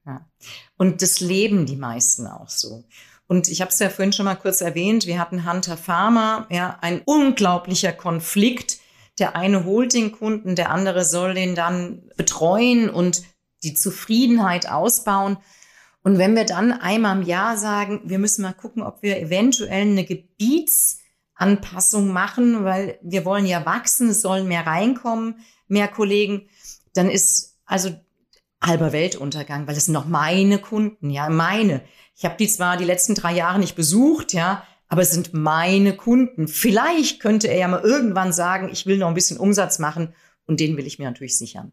[0.07, 0.27] Ja.
[0.77, 2.85] Und das leben die meisten auch so.
[3.27, 6.79] Und ich habe es ja vorhin schon mal kurz erwähnt, wir hatten Hunter Pharma, ja,
[6.81, 8.83] ein unglaublicher Konflikt
[9.19, 13.23] der eine holt den Kunden, der andere soll den dann betreuen und
[13.63, 15.37] die Zufriedenheit ausbauen.
[16.03, 19.83] Und wenn wir dann einmal im Jahr sagen, wir müssen mal gucken, ob wir eventuell
[19.83, 25.37] eine Gebietsanpassung machen, weil wir wollen ja wachsen, es sollen mehr reinkommen,
[25.69, 26.49] mehr Kollegen,
[26.93, 27.95] dann ist also
[28.63, 31.83] halber Weltuntergang, weil es sind noch meine Kunden, ja, meine.
[32.17, 35.97] Ich habe die zwar die letzten drei Jahre nicht besucht, ja, aber es sind meine
[35.97, 36.49] Kunden.
[36.49, 40.15] Vielleicht könnte er ja mal irgendwann sagen, ich will noch ein bisschen Umsatz machen
[40.47, 41.73] und den will ich mir natürlich sichern.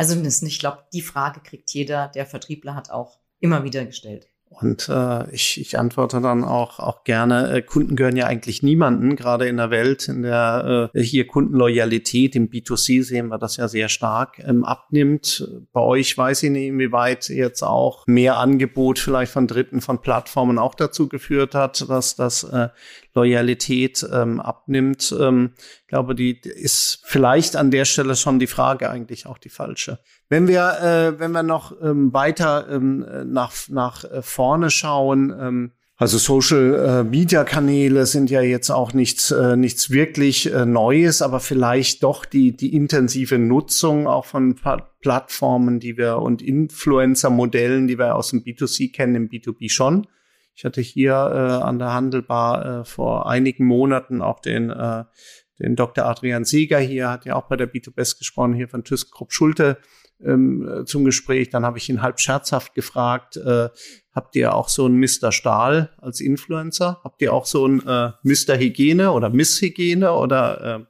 [0.00, 4.28] Also ich glaube, die Frage kriegt jeder, der Vertriebler hat auch immer wieder gestellt.
[4.48, 9.14] Und äh, ich, ich antworte dann auch, auch gerne, äh, Kunden gehören ja eigentlich niemanden,
[9.14, 13.68] gerade in der Welt, in der äh, hier Kundenloyalität im B2C sehen wir das ja
[13.68, 15.46] sehr stark ähm, abnimmt.
[15.74, 20.58] Bei euch weiß ich nicht, inwieweit jetzt auch mehr Angebot vielleicht von Dritten, von Plattformen
[20.58, 22.70] auch dazu geführt hat, dass das äh,
[23.14, 25.14] Loyalität ähm, abnimmt.
[25.18, 29.48] Ähm, ich glaube, die ist vielleicht an der Stelle schon die Frage eigentlich auch die
[29.48, 29.98] falsche.
[30.28, 35.72] Wenn wir, äh, wenn wir noch ähm, weiter ähm, nach, nach äh, vorne schauen, ähm,
[36.00, 41.20] also Social äh, Media Kanäle sind ja jetzt auch nichts, äh, nichts wirklich äh, Neues,
[41.20, 44.56] aber vielleicht doch die, die intensive Nutzung auch von
[45.02, 50.06] Plattformen, die wir und Influencer-Modellen, die wir aus dem B2C kennen, im B2B schon.
[50.60, 55.04] Ich hatte hier äh, an der Handelbar äh, vor einigen Monaten auch den, äh,
[55.58, 56.04] den Dr.
[56.04, 59.78] Adrian Sieger hier, hat ja auch bei der B2Best gesprochen, hier von ThyssenKrupp Schulte
[60.22, 61.48] ähm, äh, zum Gespräch.
[61.48, 63.70] Dann habe ich ihn halb scherzhaft gefragt, äh,
[64.12, 65.32] habt ihr auch so einen Mr.
[65.32, 67.00] Stahl als Influencer?
[67.04, 68.58] Habt ihr auch so einen äh, Mr.
[68.58, 70.84] Hygiene oder Miss Hygiene oder äh,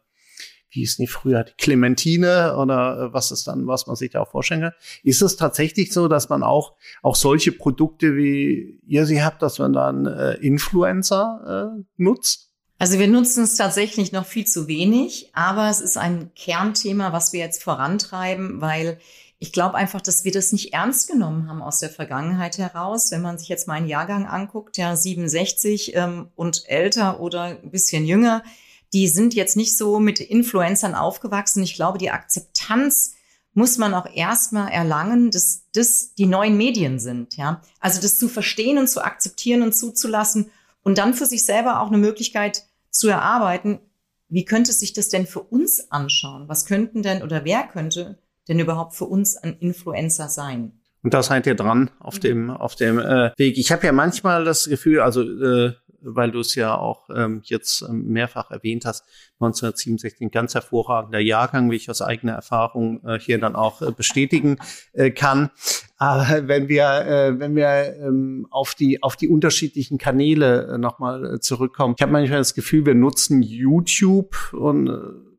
[0.70, 4.20] wie hieß nicht früher, die Clementine oder äh, was ist dann, was man sich da
[4.20, 4.72] auch vorstellen kann.
[5.02, 9.58] Ist es tatsächlich so, dass man auch, auch solche Produkte wie ihr sie habt, dass
[9.58, 12.50] man dann äh, Influencer äh, nutzt?
[12.78, 17.32] Also wir nutzen es tatsächlich noch viel zu wenig, aber es ist ein Kernthema, was
[17.34, 18.98] wir jetzt vorantreiben, weil
[19.42, 23.10] Ich glaube einfach, dass wir das nicht ernst genommen haben aus der Vergangenheit heraus.
[23.10, 28.04] Wenn man sich jetzt meinen Jahrgang anguckt, ja 67 ähm, und älter oder ein bisschen
[28.04, 28.42] jünger,
[28.92, 31.62] die sind jetzt nicht so mit Influencern aufgewachsen.
[31.62, 33.14] Ich glaube, die Akzeptanz
[33.52, 37.62] muss man auch erstmal erlangen, dass das die neuen Medien sind, ja.
[37.80, 40.50] Also das zu verstehen und zu akzeptieren und zuzulassen
[40.82, 43.80] und dann für sich selber auch eine Möglichkeit zu erarbeiten,
[44.28, 46.48] wie könnte sich das denn für uns anschauen?
[46.48, 50.80] Was könnten denn oder wer könnte denn überhaupt für uns ein Influencer sein?
[51.02, 52.20] Und da seid ihr dran auf mhm.
[52.20, 53.58] dem auf dem äh, Weg.
[53.58, 55.72] Ich habe ja manchmal das Gefühl, also äh,
[56.02, 59.04] weil du es ja auch ähm, jetzt ähm, mehrfach erwähnt hast,
[59.40, 63.92] 1967 ein ganz hervorragender Jahrgang, wie ich aus eigener Erfahrung äh, hier dann auch äh,
[63.92, 64.58] bestätigen
[64.92, 65.50] äh, kann.
[65.96, 71.34] Aber wenn wir, äh, wenn wir ähm, auf die auf die unterschiedlichen Kanäle äh, nochmal
[71.34, 75.30] äh, zurückkommen, ich habe manchmal das Gefühl, wir nutzen YouTube und äh,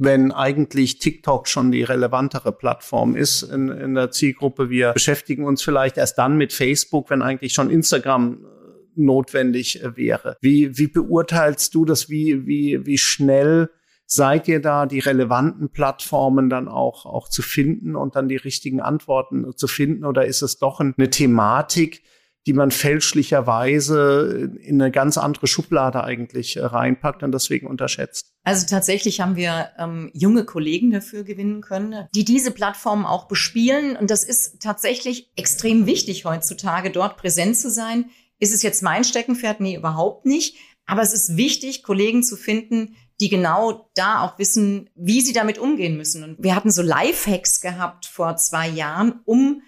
[0.00, 4.70] wenn eigentlich TikTok schon die relevantere Plattform ist in, in der Zielgruppe.
[4.70, 8.46] Wir beschäftigen uns vielleicht erst dann mit Facebook, wenn eigentlich schon Instagram
[8.98, 10.36] notwendig äh, wäre.
[10.40, 12.08] Wie, wie beurteilst du das?
[12.08, 13.70] Wie, wie, wie schnell
[14.06, 18.80] seid ihr da, die relevanten Plattformen dann auch, auch zu finden und dann die richtigen
[18.80, 20.04] Antworten zu finden?
[20.04, 22.02] Oder ist es doch eine Thematik,
[22.46, 28.32] die man fälschlicherweise in eine ganz andere Schublade eigentlich äh, reinpackt und deswegen unterschätzt?
[28.42, 33.94] Also tatsächlich haben wir ähm, junge Kollegen dafür gewinnen können, die diese Plattformen auch bespielen.
[33.94, 38.06] Und das ist tatsächlich extrem wichtig heutzutage, dort präsent zu sein.
[38.38, 39.60] Ist es jetzt mein Steckenpferd?
[39.60, 40.56] Nee, überhaupt nicht.
[40.86, 45.58] Aber es ist wichtig, Kollegen zu finden, die genau da auch wissen, wie sie damit
[45.58, 46.24] umgehen müssen.
[46.24, 49.62] Und wir hatten so Lifehacks gehabt vor zwei Jahren, um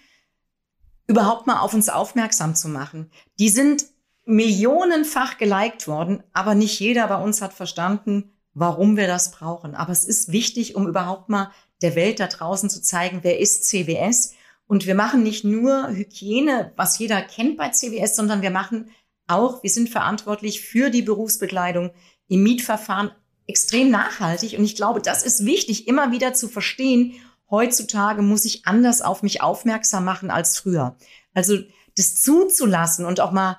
[1.07, 3.11] überhaupt mal auf uns aufmerksam zu machen.
[3.39, 3.87] Die sind
[4.25, 9.75] millionenfach geliked worden, aber nicht jeder bei uns hat verstanden, warum wir das brauchen.
[9.75, 11.51] Aber es ist wichtig, um überhaupt mal
[11.83, 14.35] der Welt da draußen zu zeigen, wer ist CWS
[14.71, 18.93] und wir machen nicht nur Hygiene, was jeder kennt bei CWS, sondern wir machen
[19.27, 21.91] auch, wir sind verantwortlich für die Berufsbekleidung
[22.29, 23.11] im Mietverfahren
[23.49, 24.57] extrem nachhaltig.
[24.57, 27.15] Und ich glaube, das ist wichtig, immer wieder zu verstehen.
[27.51, 30.97] Heutzutage muss ich anders auf mich aufmerksam machen als früher.
[31.35, 31.59] Also
[31.97, 33.59] das zuzulassen und auch mal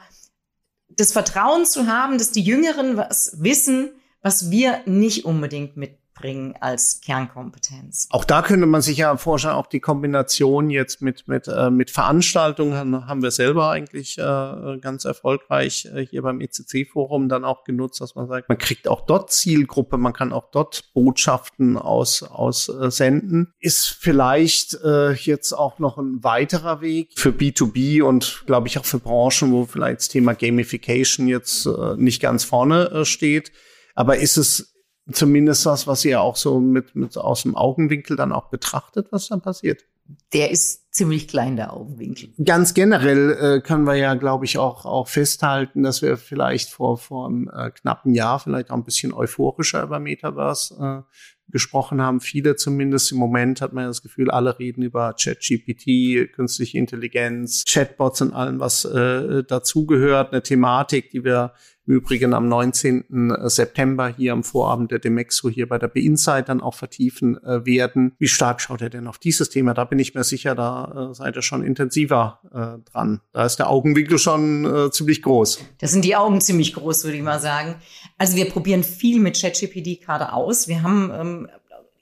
[0.88, 6.55] das Vertrauen zu haben, dass die Jüngeren was wissen, was wir nicht unbedingt mit mitbringen
[6.60, 8.07] als Kernkompetenz.
[8.12, 11.91] Auch da könnte man sich ja vorstellen, auch die Kombination jetzt mit, mit, äh, mit
[11.91, 18.01] Veranstaltungen haben wir selber eigentlich äh, ganz erfolgreich äh, hier beim ECC-Forum dann auch genutzt,
[18.01, 22.65] dass man sagt, man kriegt auch dort Zielgruppe, man kann auch dort Botschaften aus, aus
[22.65, 23.53] senden.
[23.60, 24.77] Ist vielleicht
[25.23, 29.65] jetzt auch noch ein weiterer Weg für B2B und glaube ich auch für Branchen, wo
[29.65, 33.51] vielleicht das Thema Gamification jetzt nicht ganz vorne steht.
[33.95, 34.70] Aber ist es
[35.12, 39.28] zumindest was, was ihr auch so mit, mit aus dem Augenwinkel dann auch betrachtet, was
[39.28, 39.84] dann passiert.
[40.34, 42.34] Der ist ziemlich klein, der Augenwinkel.
[42.43, 46.97] Ganz generell äh, können wir ja, glaube ich, auch, auch festhalten, dass wir vielleicht vor,
[46.97, 51.12] vor einem äh, knappen Jahr vielleicht auch ein bisschen euphorischer über Metaverse äh,
[51.52, 52.19] gesprochen haben.
[52.19, 58.21] Viele zumindest im Moment hat man das Gefühl, alle reden über ChatGPT, künstliche Intelligenz, Chatbots
[58.21, 60.32] und allem, was äh, dazugehört.
[60.32, 61.54] Eine Thematik, die wir
[61.87, 63.33] im Übrigen am 19.
[63.45, 68.13] September hier am Vorabend der Demexo hier bei der Beinsight dann auch vertiefen äh, werden.
[68.19, 69.73] Wie stark schaut er denn auf dieses Thema?
[69.73, 73.21] Da bin ich mir sicher, da äh, seid ihr schon intensiver äh, dran.
[73.33, 75.59] Da ist der Augenwinkel schon äh, ziemlich groß.
[75.79, 77.75] Da sind die Augen ziemlich groß, würde ich mal sagen.
[78.17, 80.67] Also wir probieren viel mit ChatGPT gerade aus.
[80.67, 81.47] Wir haben ähm,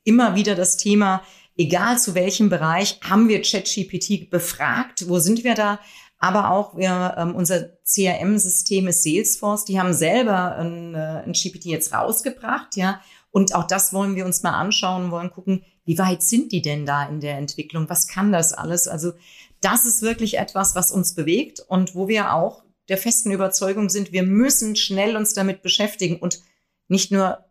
[0.03, 1.21] immer wieder das Thema,
[1.57, 5.07] egal zu welchem Bereich, haben wir ChatGPT befragt.
[5.07, 5.79] Wo sind wir da?
[6.19, 9.65] Aber auch wir, ähm, unser CRM-System ist Salesforce.
[9.65, 13.01] Die haben selber ein, äh, ein GPT jetzt rausgebracht, ja.
[13.31, 16.85] Und auch das wollen wir uns mal anschauen, wollen gucken, wie weit sind die denn
[16.85, 17.89] da in der Entwicklung?
[17.89, 18.87] Was kann das alles?
[18.87, 19.13] Also
[19.61, 24.11] das ist wirklich etwas, was uns bewegt und wo wir auch der festen Überzeugung sind,
[24.11, 26.41] wir müssen schnell uns damit beschäftigen und
[26.87, 27.45] nicht nur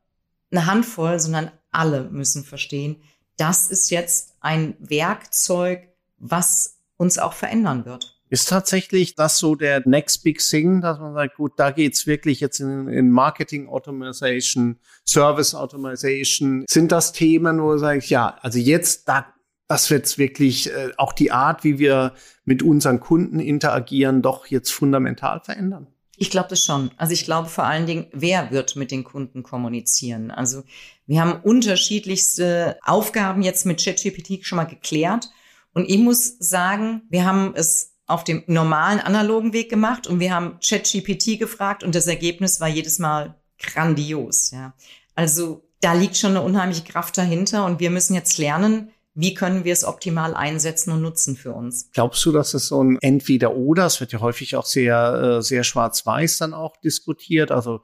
[0.51, 3.03] eine Handvoll, sondern alle müssen verstehen,
[3.37, 8.18] das ist jetzt ein Werkzeug, was uns auch verändern wird.
[8.31, 12.41] Ist tatsächlich das so der next big thing, dass man sagt, gut, da geht's wirklich
[12.41, 16.65] jetzt in, in Marketing Automation, Service Automation.
[16.69, 19.27] Sind das Themen, wo du sagst, ja, also jetzt, da,
[19.67, 22.15] das wird's wirklich äh, auch die Art, wie wir
[22.45, 25.87] mit unseren Kunden interagieren, doch jetzt fundamental verändern?
[26.21, 26.91] Ich glaube das schon.
[26.97, 30.33] Also ich glaube vor allen Dingen, wer wird mit den Kunden kommunizieren?
[30.33, 30.65] Also
[31.07, 35.31] wir haben unterschiedlichste Aufgaben jetzt mit ChatGPT schon mal geklärt.
[35.75, 40.35] Und ich muss sagen, wir haben es auf dem normalen analogen Weg gemacht und wir
[40.35, 44.51] haben ChatGPT gefragt und das Ergebnis war jedes Mal grandios.
[44.51, 44.73] Ja.
[45.15, 49.65] Also da liegt schon eine unheimliche Kraft dahinter und wir müssen jetzt lernen, wie können
[49.65, 51.91] wir es optimal einsetzen und nutzen für uns.
[51.93, 55.65] Glaubst du, dass es so ein Entweder-Oder, es wird ja häufig auch sehr, äh, sehr
[55.65, 57.81] schwarz-weiß dann auch diskutiert, also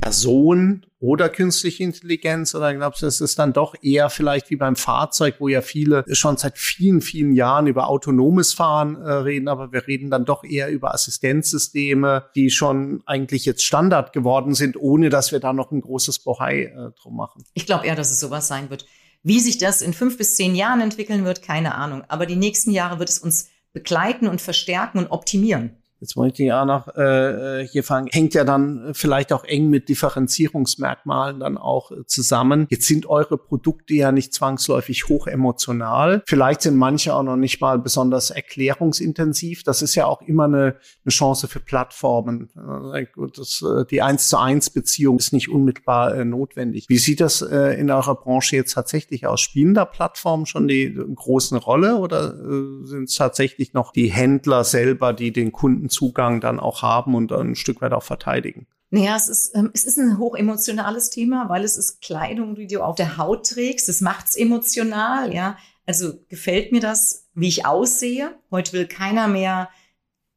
[0.00, 4.76] Person oder künstliche Intelligenz oder glaubst du, es ist dann doch eher vielleicht wie beim
[4.76, 9.72] Fahrzeug, wo ja viele schon seit vielen, vielen Jahren über autonomes Fahren äh, reden, aber
[9.72, 15.08] wir reden dann doch eher über Assistenzsysteme, die schon eigentlich jetzt Standard geworden sind, ohne
[15.08, 17.44] dass wir da noch ein großes Bohai äh, drum machen.
[17.54, 18.86] Ich glaube eher, dass es sowas sein wird.
[19.22, 22.04] Wie sich das in fünf bis zehn Jahren entwickeln wird, keine Ahnung.
[22.08, 26.48] Aber die nächsten Jahre wird es uns begleiten und verstärken und optimieren jetzt wollte ich
[26.48, 31.58] ja noch äh, äh, hier fangen, hängt ja dann vielleicht auch eng mit Differenzierungsmerkmalen dann
[31.58, 32.66] auch äh, zusammen.
[32.70, 36.22] Jetzt sind eure Produkte ja nicht zwangsläufig hoch emotional.
[36.26, 39.62] Vielleicht sind manche auch noch nicht mal besonders erklärungsintensiv.
[39.62, 42.50] Das ist ja auch immer eine, eine Chance für Plattformen.
[42.92, 46.86] Äh, das, äh, die eins zu eins Beziehung ist nicht unmittelbar äh, notwendig.
[46.88, 49.40] Wie sieht das äh, in eurer Branche jetzt tatsächlich aus?
[49.40, 54.08] Spielen da Plattformen schon die äh, große Rolle oder äh, sind es tatsächlich noch die
[54.08, 58.66] Händler selber, die den Kunden Zugang dann auch haben und ein Stück weit auch verteidigen.
[58.90, 62.82] Naja, es ist, ähm, es ist ein hochemotionales Thema, weil es ist Kleidung, die du
[62.82, 63.88] auf der Haut trägst.
[63.88, 65.58] Das macht's emotional, ja.
[65.86, 68.38] Also gefällt mir das, wie ich aussehe.
[68.50, 69.68] Heute will keiner mehr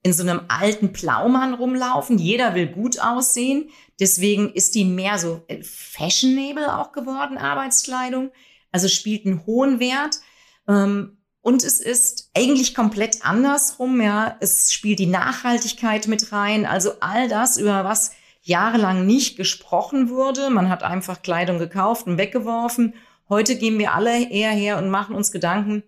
[0.01, 2.17] in so einem alten Plaumann rumlaufen.
[2.17, 3.69] Jeder will gut aussehen.
[3.99, 8.31] Deswegen ist die mehr so fashionable auch geworden, Arbeitskleidung.
[8.71, 10.21] Also spielt einen hohen Wert.
[10.67, 11.17] Ähm,
[11.49, 14.37] und es ist eigentlich komplett andersrum, ja.
[14.39, 16.67] Es spielt die Nachhaltigkeit mit rein.
[16.67, 18.11] Also all das, über was
[18.43, 20.51] jahrelang nicht gesprochen wurde.
[20.51, 22.93] Man hat einfach Kleidung gekauft und weggeworfen.
[23.29, 25.81] Heute gehen wir alle eher her und machen uns Gedanken,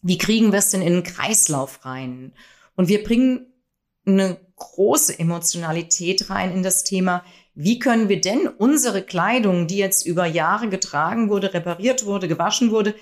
[0.00, 2.32] wie kriegen wir es denn in den Kreislauf rein?
[2.74, 3.52] Und wir bringen
[4.06, 7.22] eine große Emotionalität rein in das Thema,
[7.54, 12.70] wie können wir denn unsere Kleidung, die jetzt über Jahre getragen wurde, repariert wurde, gewaschen
[12.70, 12.94] wurde,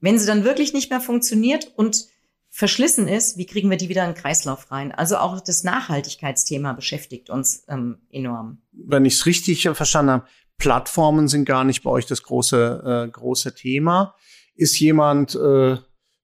[0.00, 2.06] wenn sie dann wirklich nicht mehr funktioniert und
[2.50, 4.92] verschlissen ist, wie kriegen wir die wieder in den Kreislauf rein?
[4.92, 8.62] Also auch das Nachhaltigkeitsthema beschäftigt uns ähm, enorm.
[8.72, 10.26] Wenn ich es richtig verstanden habe,
[10.58, 14.14] Plattformen sind gar nicht bei euch das große, äh, große Thema.
[14.54, 15.76] Ist jemand äh,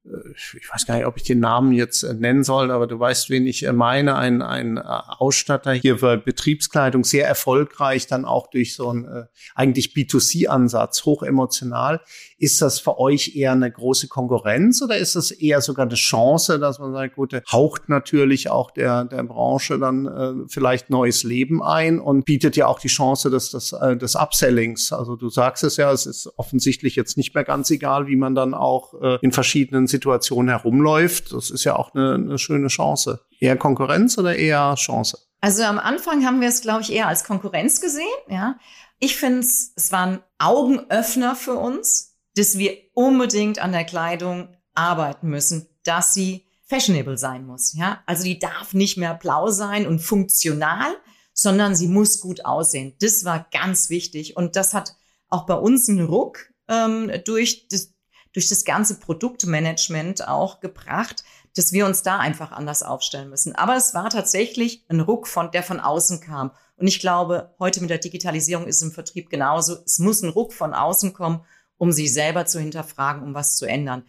[0.05, 2.99] äh, ich weiß gar nicht, ob ich den Namen jetzt äh, nennen soll, aber du
[2.99, 8.49] weißt, wen ich äh, meine, ein, ein Ausstatter hier für Betriebskleidung, sehr erfolgreich, dann auch
[8.51, 12.01] durch so einen äh, eigentlich B2C-Ansatz, hochemotional.
[12.43, 16.59] Ist das für euch eher eine große Konkurrenz oder ist das eher sogar eine Chance,
[16.59, 21.63] dass man sagt, gut, haucht natürlich auch der, der Branche dann äh, vielleicht neues Leben
[21.63, 24.93] ein und bietet ja auch die Chance des, des, äh, des Upsellings.
[24.93, 28.35] Also du sagst es ja, es ist offensichtlich jetzt nicht mehr ganz egal, wie man
[28.35, 31.33] dann auch äh, in verschiedenen Situation herumläuft.
[31.33, 33.21] Das ist ja auch eine, eine schöne Chance.
[33.39, 35.17] Eher Konkurrenz oder eher Chance?
[35.41, 38.03] Also am Anfang haben wir es, glaube ich, eher als Konkurrenz gesehen.
[38.29, 38.57] Ja,
[38.99, 44.55] ich finde es, es war ein Augenöffner für uns, dass wir unbedingt an der Kleidung
[44.75, 47.75] arbeiten müssen, dass sie fashionable sein muss.
[47.75, 50.95] Ja, also die darf nicht mehr blau sein und funktional,
[51.35, 52.95] sondern sie muss gut aussehen.
[53.01, 54.95] Das war ganz wichtig und das hat
[55.29, 57.93] auch bei uns einen Ruck ähm, durch das,
[58.33, 63.55] durch das ganze Produktmanagement auch gebracht, dass wir uns da einfach anders aufstellen müssen.
[63.55, 66.53] Aber es war tatsächlich ein Ruck, von, der von außen kam.
[66.77, 69.77] Und ich glaube, heute mit der Digitalisierung ist es im Vertrieb genauso.
[69.85, 71.45] Es muss ein Ruck von außen kommen,
[71.83, 74.05] um sich selber zu hinterfragen, um was zu ändern.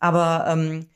[0.00, 0.88] Aber ähm,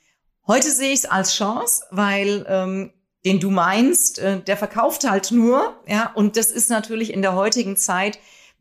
[0.45, 2.93] heute sehe ich es als Chance, weil ähm,
[3.25, 5.81] den du meinst, äh, der verkauft halt nur.
[5.87, 8.19] Ja, und das ist natürlich in der heutigen Zeit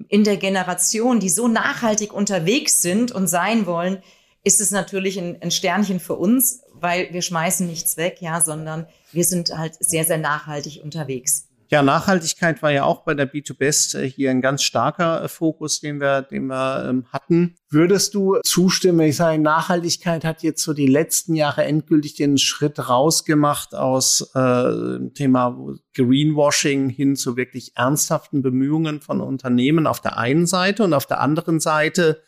[0.09, 4.03] in der Generation, die so nachhaltig unterwegs sind und sein wollen,
[4.43, 8.85] ist es natürlich ein, ein Sternchen für uns, weil wir schmeißen nichts weg, ja, sondern
[9.11, 11.44] wir sind halt sehr, sehr nachhaltig unterwegs.
[11.69, 15.79] Ja, Nachhaltigkeit war ja auch bei der B2Best äh, hier ein ganz starker äh, Fokus,
[15.79, 17.55] den wir, den wir ähm, hatten.
[17.69, 22.87] Würdest du zustimmen, ich sage, Nachhaltigkeit hat jetzt so die letzten Jahre endgültig den Schritt
[22.87, 25.57] rausgemacht aus äh, Thema
[25.95, 31.19] Greenwashing hin zu wirklich ernsthaften Bemühungen von Unternehmen auf der einen Seite und auf der
[31.19, 32.21] anderen Seite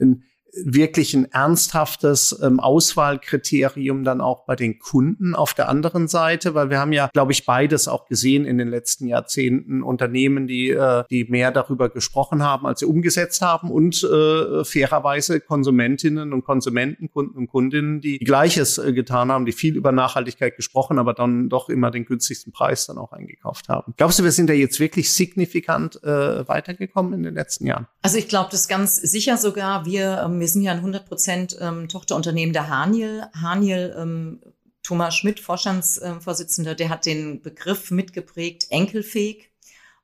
[0.00, 0.22] ein
[0.64, 6.70] wirklich ein ernsthaftes ähm, Auswahlkriterium dann auch bei den Kunden auf der anderen Seite, weil
[6.70, 9.82] wir haben ja, glaube ich, beides auch gesehen in den letzten Jahrzehnten.
[9.82, 15.40] Unternehmen, die, äh, die mehr darüber gesprochen haben, als sie umgesetzt haben und äh, fairerweise
[15.40, 20.56] Konsumentinnen und Konsumenten, Kunden und Kundinnen, die Gleiches äh, getan haben, die viel über Nachhaltigkeit
[20.56, 23.94] gesprochen, aber dann doch immer den günstigsten Preis dann auch eingekauft haben.
[23.96, 27.86] Glaubst du, wir sind da jetzt wirklich signifikant äh, weitergekommen in den letzten Jahren?
[28.02, 29.86] Also ich glaube das ganz sicher sogar.
[29.86, 33.24] Wir ähm, wir sind ja ein 100 Prozent ähm, Tochterunternehmen der Haniel.
[33.32, 34.40] Haniel, ähm,
[34.82, 39.50] Thomas Schmidt, Vorstandsvorsitzender, der hat den Begriff mitgeprägt, enkelfähig.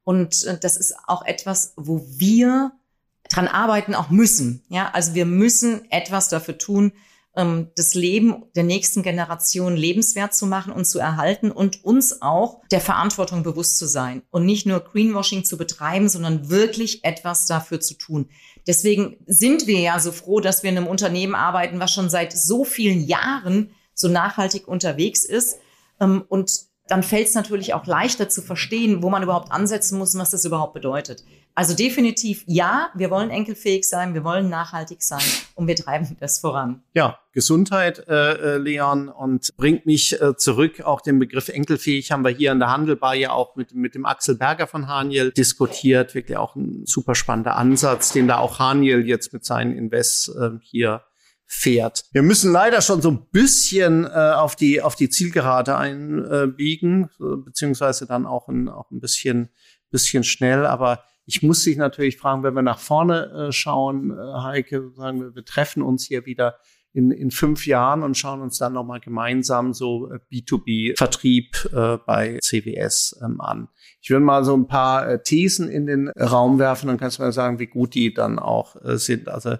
[0.02, 2.72] Und äh, das ist auch etwas, wo wir
[3.28, 4.62] dran arbeiten auch müssen.
[4.70, 6.92] Ja, also wir müssen etwas dafür tun,
[7.32, 12.80] das Leben der nächsten Generation lebenswert zu machen und zu erhalten und uns auch der
[12.80, 17.94] Verantwortung bewusst zu sein und nicht nur Greenwashing zu betreiben, sondern wirklich etwas dafür zu
[17.94, 18.28] tun.
[18.66, 22.32] Deswegen sind wir ja so froh, dass wir in einem Unternehmen arbeiten, was schon seit
[22.32, 25.58] so vielen Jahren so nachhaltig unterwegs ist.
[26.00, 30.14] Ähm, und dann fällt es natürlich auch leichter zu verstehen, wo man überhaupt ansetzen muss
[30.14, 31.24] und was das überhaupt bedeutet.
[31.54, 35.22] Also definitiv ja, wir wollen enkelfähig sein, wir wollen nachhaltig sein
[35.54, 36.82] und wir treiben das voran.
[36.94, 40.80] Ja, Gesundheit, äh, äh, Leon, und bringt mich äh, zurück.
[40.80, 44.04] Auch den Begriff enkelfähig haben wir hier in der Handelbar ja auch mit, mit dem
[44.04, 46.14] Axel Berger von Haniel diskutiert.
[46.14, 50.50] Wirklich auch ein super spannender Ansatz, den da auch Haniel jetzt mit seinen Invests äh,
[50.62, 51.02] hier
[51.52, 52.04] fährt.
[52.12, 57.36] Wir müssen leider schon so ein bisschen äh, auf die auf die Zielgerade einbiegen, äh,
[57.44, 59.50] beziehungsweise dann auch ein, auch ein bisschen
[59.90, 64.42] bisschen schnell, aber ich muss dich natürlich fragen, wenn wir nach vorne äh, schauen, äh,
[64.42, 66.56] Heike, sagen wir, wir treffen uns hier wieder
[66.92, 72.38] in, in fünf Jahren und schauen uns dann nochmal gemeinsam so äh, B2B-Vertrieb äh, bei
[72.40, 73.68] CWS ähm, an.
[74.00, 77.22] Ich will mal so ein paar äh, Thesen in den Raum werfen, dann kannst du
[77.22, 79.28] mal sagen, wie gut die dann auch äh, sind.
[79.28, 79.56] Also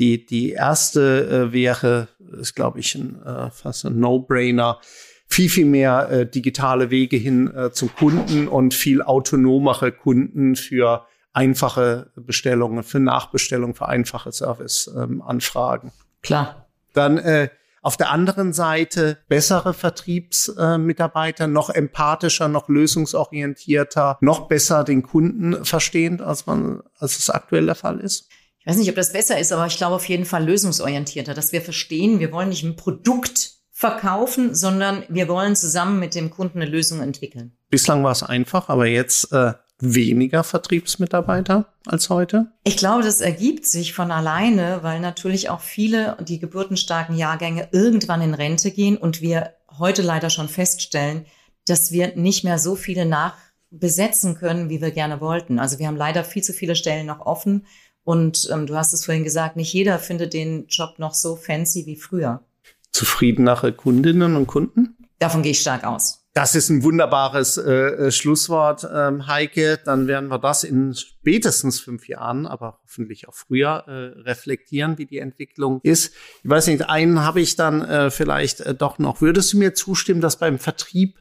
[0.00, 2.08] die, die erste äh, wäre,
[2.40, 4.80] ist glaube ich ein, äh, fast ein No-Brainer
[5.28, 11.06] viel, viel mehr äh, digitale Wege hin äh, zum Kunden und viel autonomere Kunden für
[11.32, 15.90] einfache Bestellungen, für Nachbestellungen, für einfache Serviceanfragen.
[15.90, 16.66] Ähm, Klar.
[16.94, 17.48] Dann äh,
[17.82, 25.64] auf der anderen Seite bessere Vertriebsmitarbeiter, äh, noch empathischer, noch lösungsorientierter, noch besser den Kunden
[25.64, 28.28] verstehend, als man, als es aktuell der Fall ist.
[28.70, 31.50] Ich weiß nicht, ob das besser ist, aber ich glaube auf jeden Fall lösungsorientierter, dass
[31.50, 36.62] wir verstehen, wir wollen nicht ein Produkt verkaufen, sondern wir wollen zusammen mit dem Kunden
[36.62, 37.50] eine Lösung entwickeln.
[37.68, 42.52] Bislang war es einfach, aber jetzt äh, weniger Vertriebsmitarbeiter als heute?
[42.62, 48.22] Ich glaube, das ergibt sich von alleine, weil natürlich auch viele die geburtenstarken Jahrgänge irgendwann
[48.22, 51.26] in Rente gehen und wir heute leider schon feststellen,
[51.66, 55.58] dass wir nicht mehr so viele nachbesetzen können, wie wir gerne wollten.
[55.58, 57.66] Also wir haben leider viel zu viele Stellen noch offen
[58.10, 61.86] und ähm, du hast es vorhin gesagt, nicht jeder findet den Job noch so fancy
[61.86, 62.42] wie früher
[62.90, 64.96] zufriedenere Kundinnen und Kunden?
[65.20, 66.26] Davon gehe ich stark aus.
[66.34, 69.78] Das ist ein wunderbares äh, äh, Schlusswort, ähm, Heike.
[69.84, 75.06] Dann werden wir das in spätestens fünf Jahren, aber hoffentlich auch früher äh, reflektieren, wie
[75.06, 76.12] die Entwicklung ist.
[76.42, 79.20] Ich weiß nicht, einen habe ich dann äh, vielleicht äh, doch noch.
[79.20, 81.20] Würdest du mir zustimmen, dass beim Vertrieb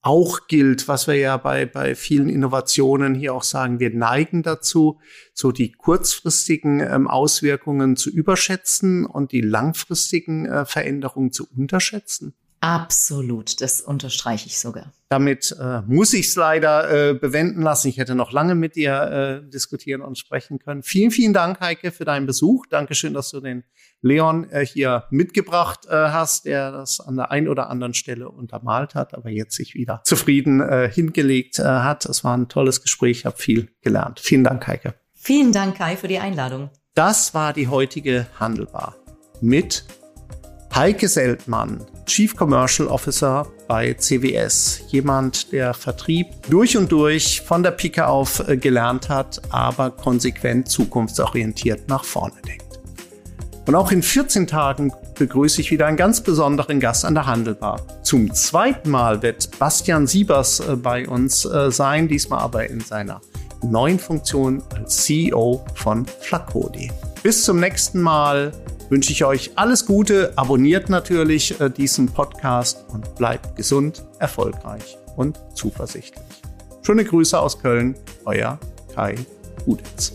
[0.00, 5.00] auch gilt, was wir ja bei, bei vielen Innovationen hier auch sagen, wir neigen dazu,
[5.34, 12.34] so die kurzfristigen ähm, Auswirkungen zu überschätzen und die langfristigen äh, Veränderungen zu unterschätzen?
[12.60, 14.92] Absolut, das unterstreiche ich sogar.
[15.08, 17.88] Damit äh, muss ich es leider äh, bewenden lassen.
[17.88, 20.82] Ich hätte noch lange mit dir äh, diskutieren und sprechen können.
[20.82, 22.66] Vielen, vielen Dank, Heike, für deinen Besuch.
[22.66, 23.64] Dankeschön, dass du den
[24.02, 28.94] Leon äh, hier mitgebracht äh, hast, der das an der einen oder anderen Stelle untermalt
[28.94, 32.04] hat, aber jetzt sich wieder zufrieden äh, hingelegt hat.
[32.06, 34.20] Es war ein tolles Gespräch, ich habe viel gelernt.
[34.20, 34.94] Vielen Dank, Heike.
[35.14, 36.70] Vielen Dank, Kai, für die Einladung.
[36.94, 38.96] Das war die heutige Handelbar
[39.40, 39.84] mit
[40.74, 44.80] Heike Seltmann, Chief Commercial Officer bei CWS.
[44.88, 50.68] Jemand, der Vertrieb durch und durch von der Pike auf äh, gelernt hat, aber konsequent
[50.68, 52.80] zukunftsorientiert nach vorne denkt.
[53.66, 57.82] Und auch in 14 Tagen begrüße ich wieder einen ganz besonderen Gast an der Handelbar.
[58.02, 63.20] Zum zweiten Mal wird Bastian Siebers äh, bei uns äh, sein, diesmal aber in seiner
[63.62, 66.90] neuen Funktion als CEO von Flacodi.
[67.22, 68.52] Bis zum nächsten Mal
[68.88, 70.32] wünsche ich euch alles Gute.
[70.36, 76.24] Abonniert natürlich äh, diesen Podcast und bleibt gesund, erfolgreich und zuversichtlich.
[76.82, 78.58] Schöne Grüße aus Köln, euer
[78.94, 79.14] Kai
[79.66, 80.12] Uditz.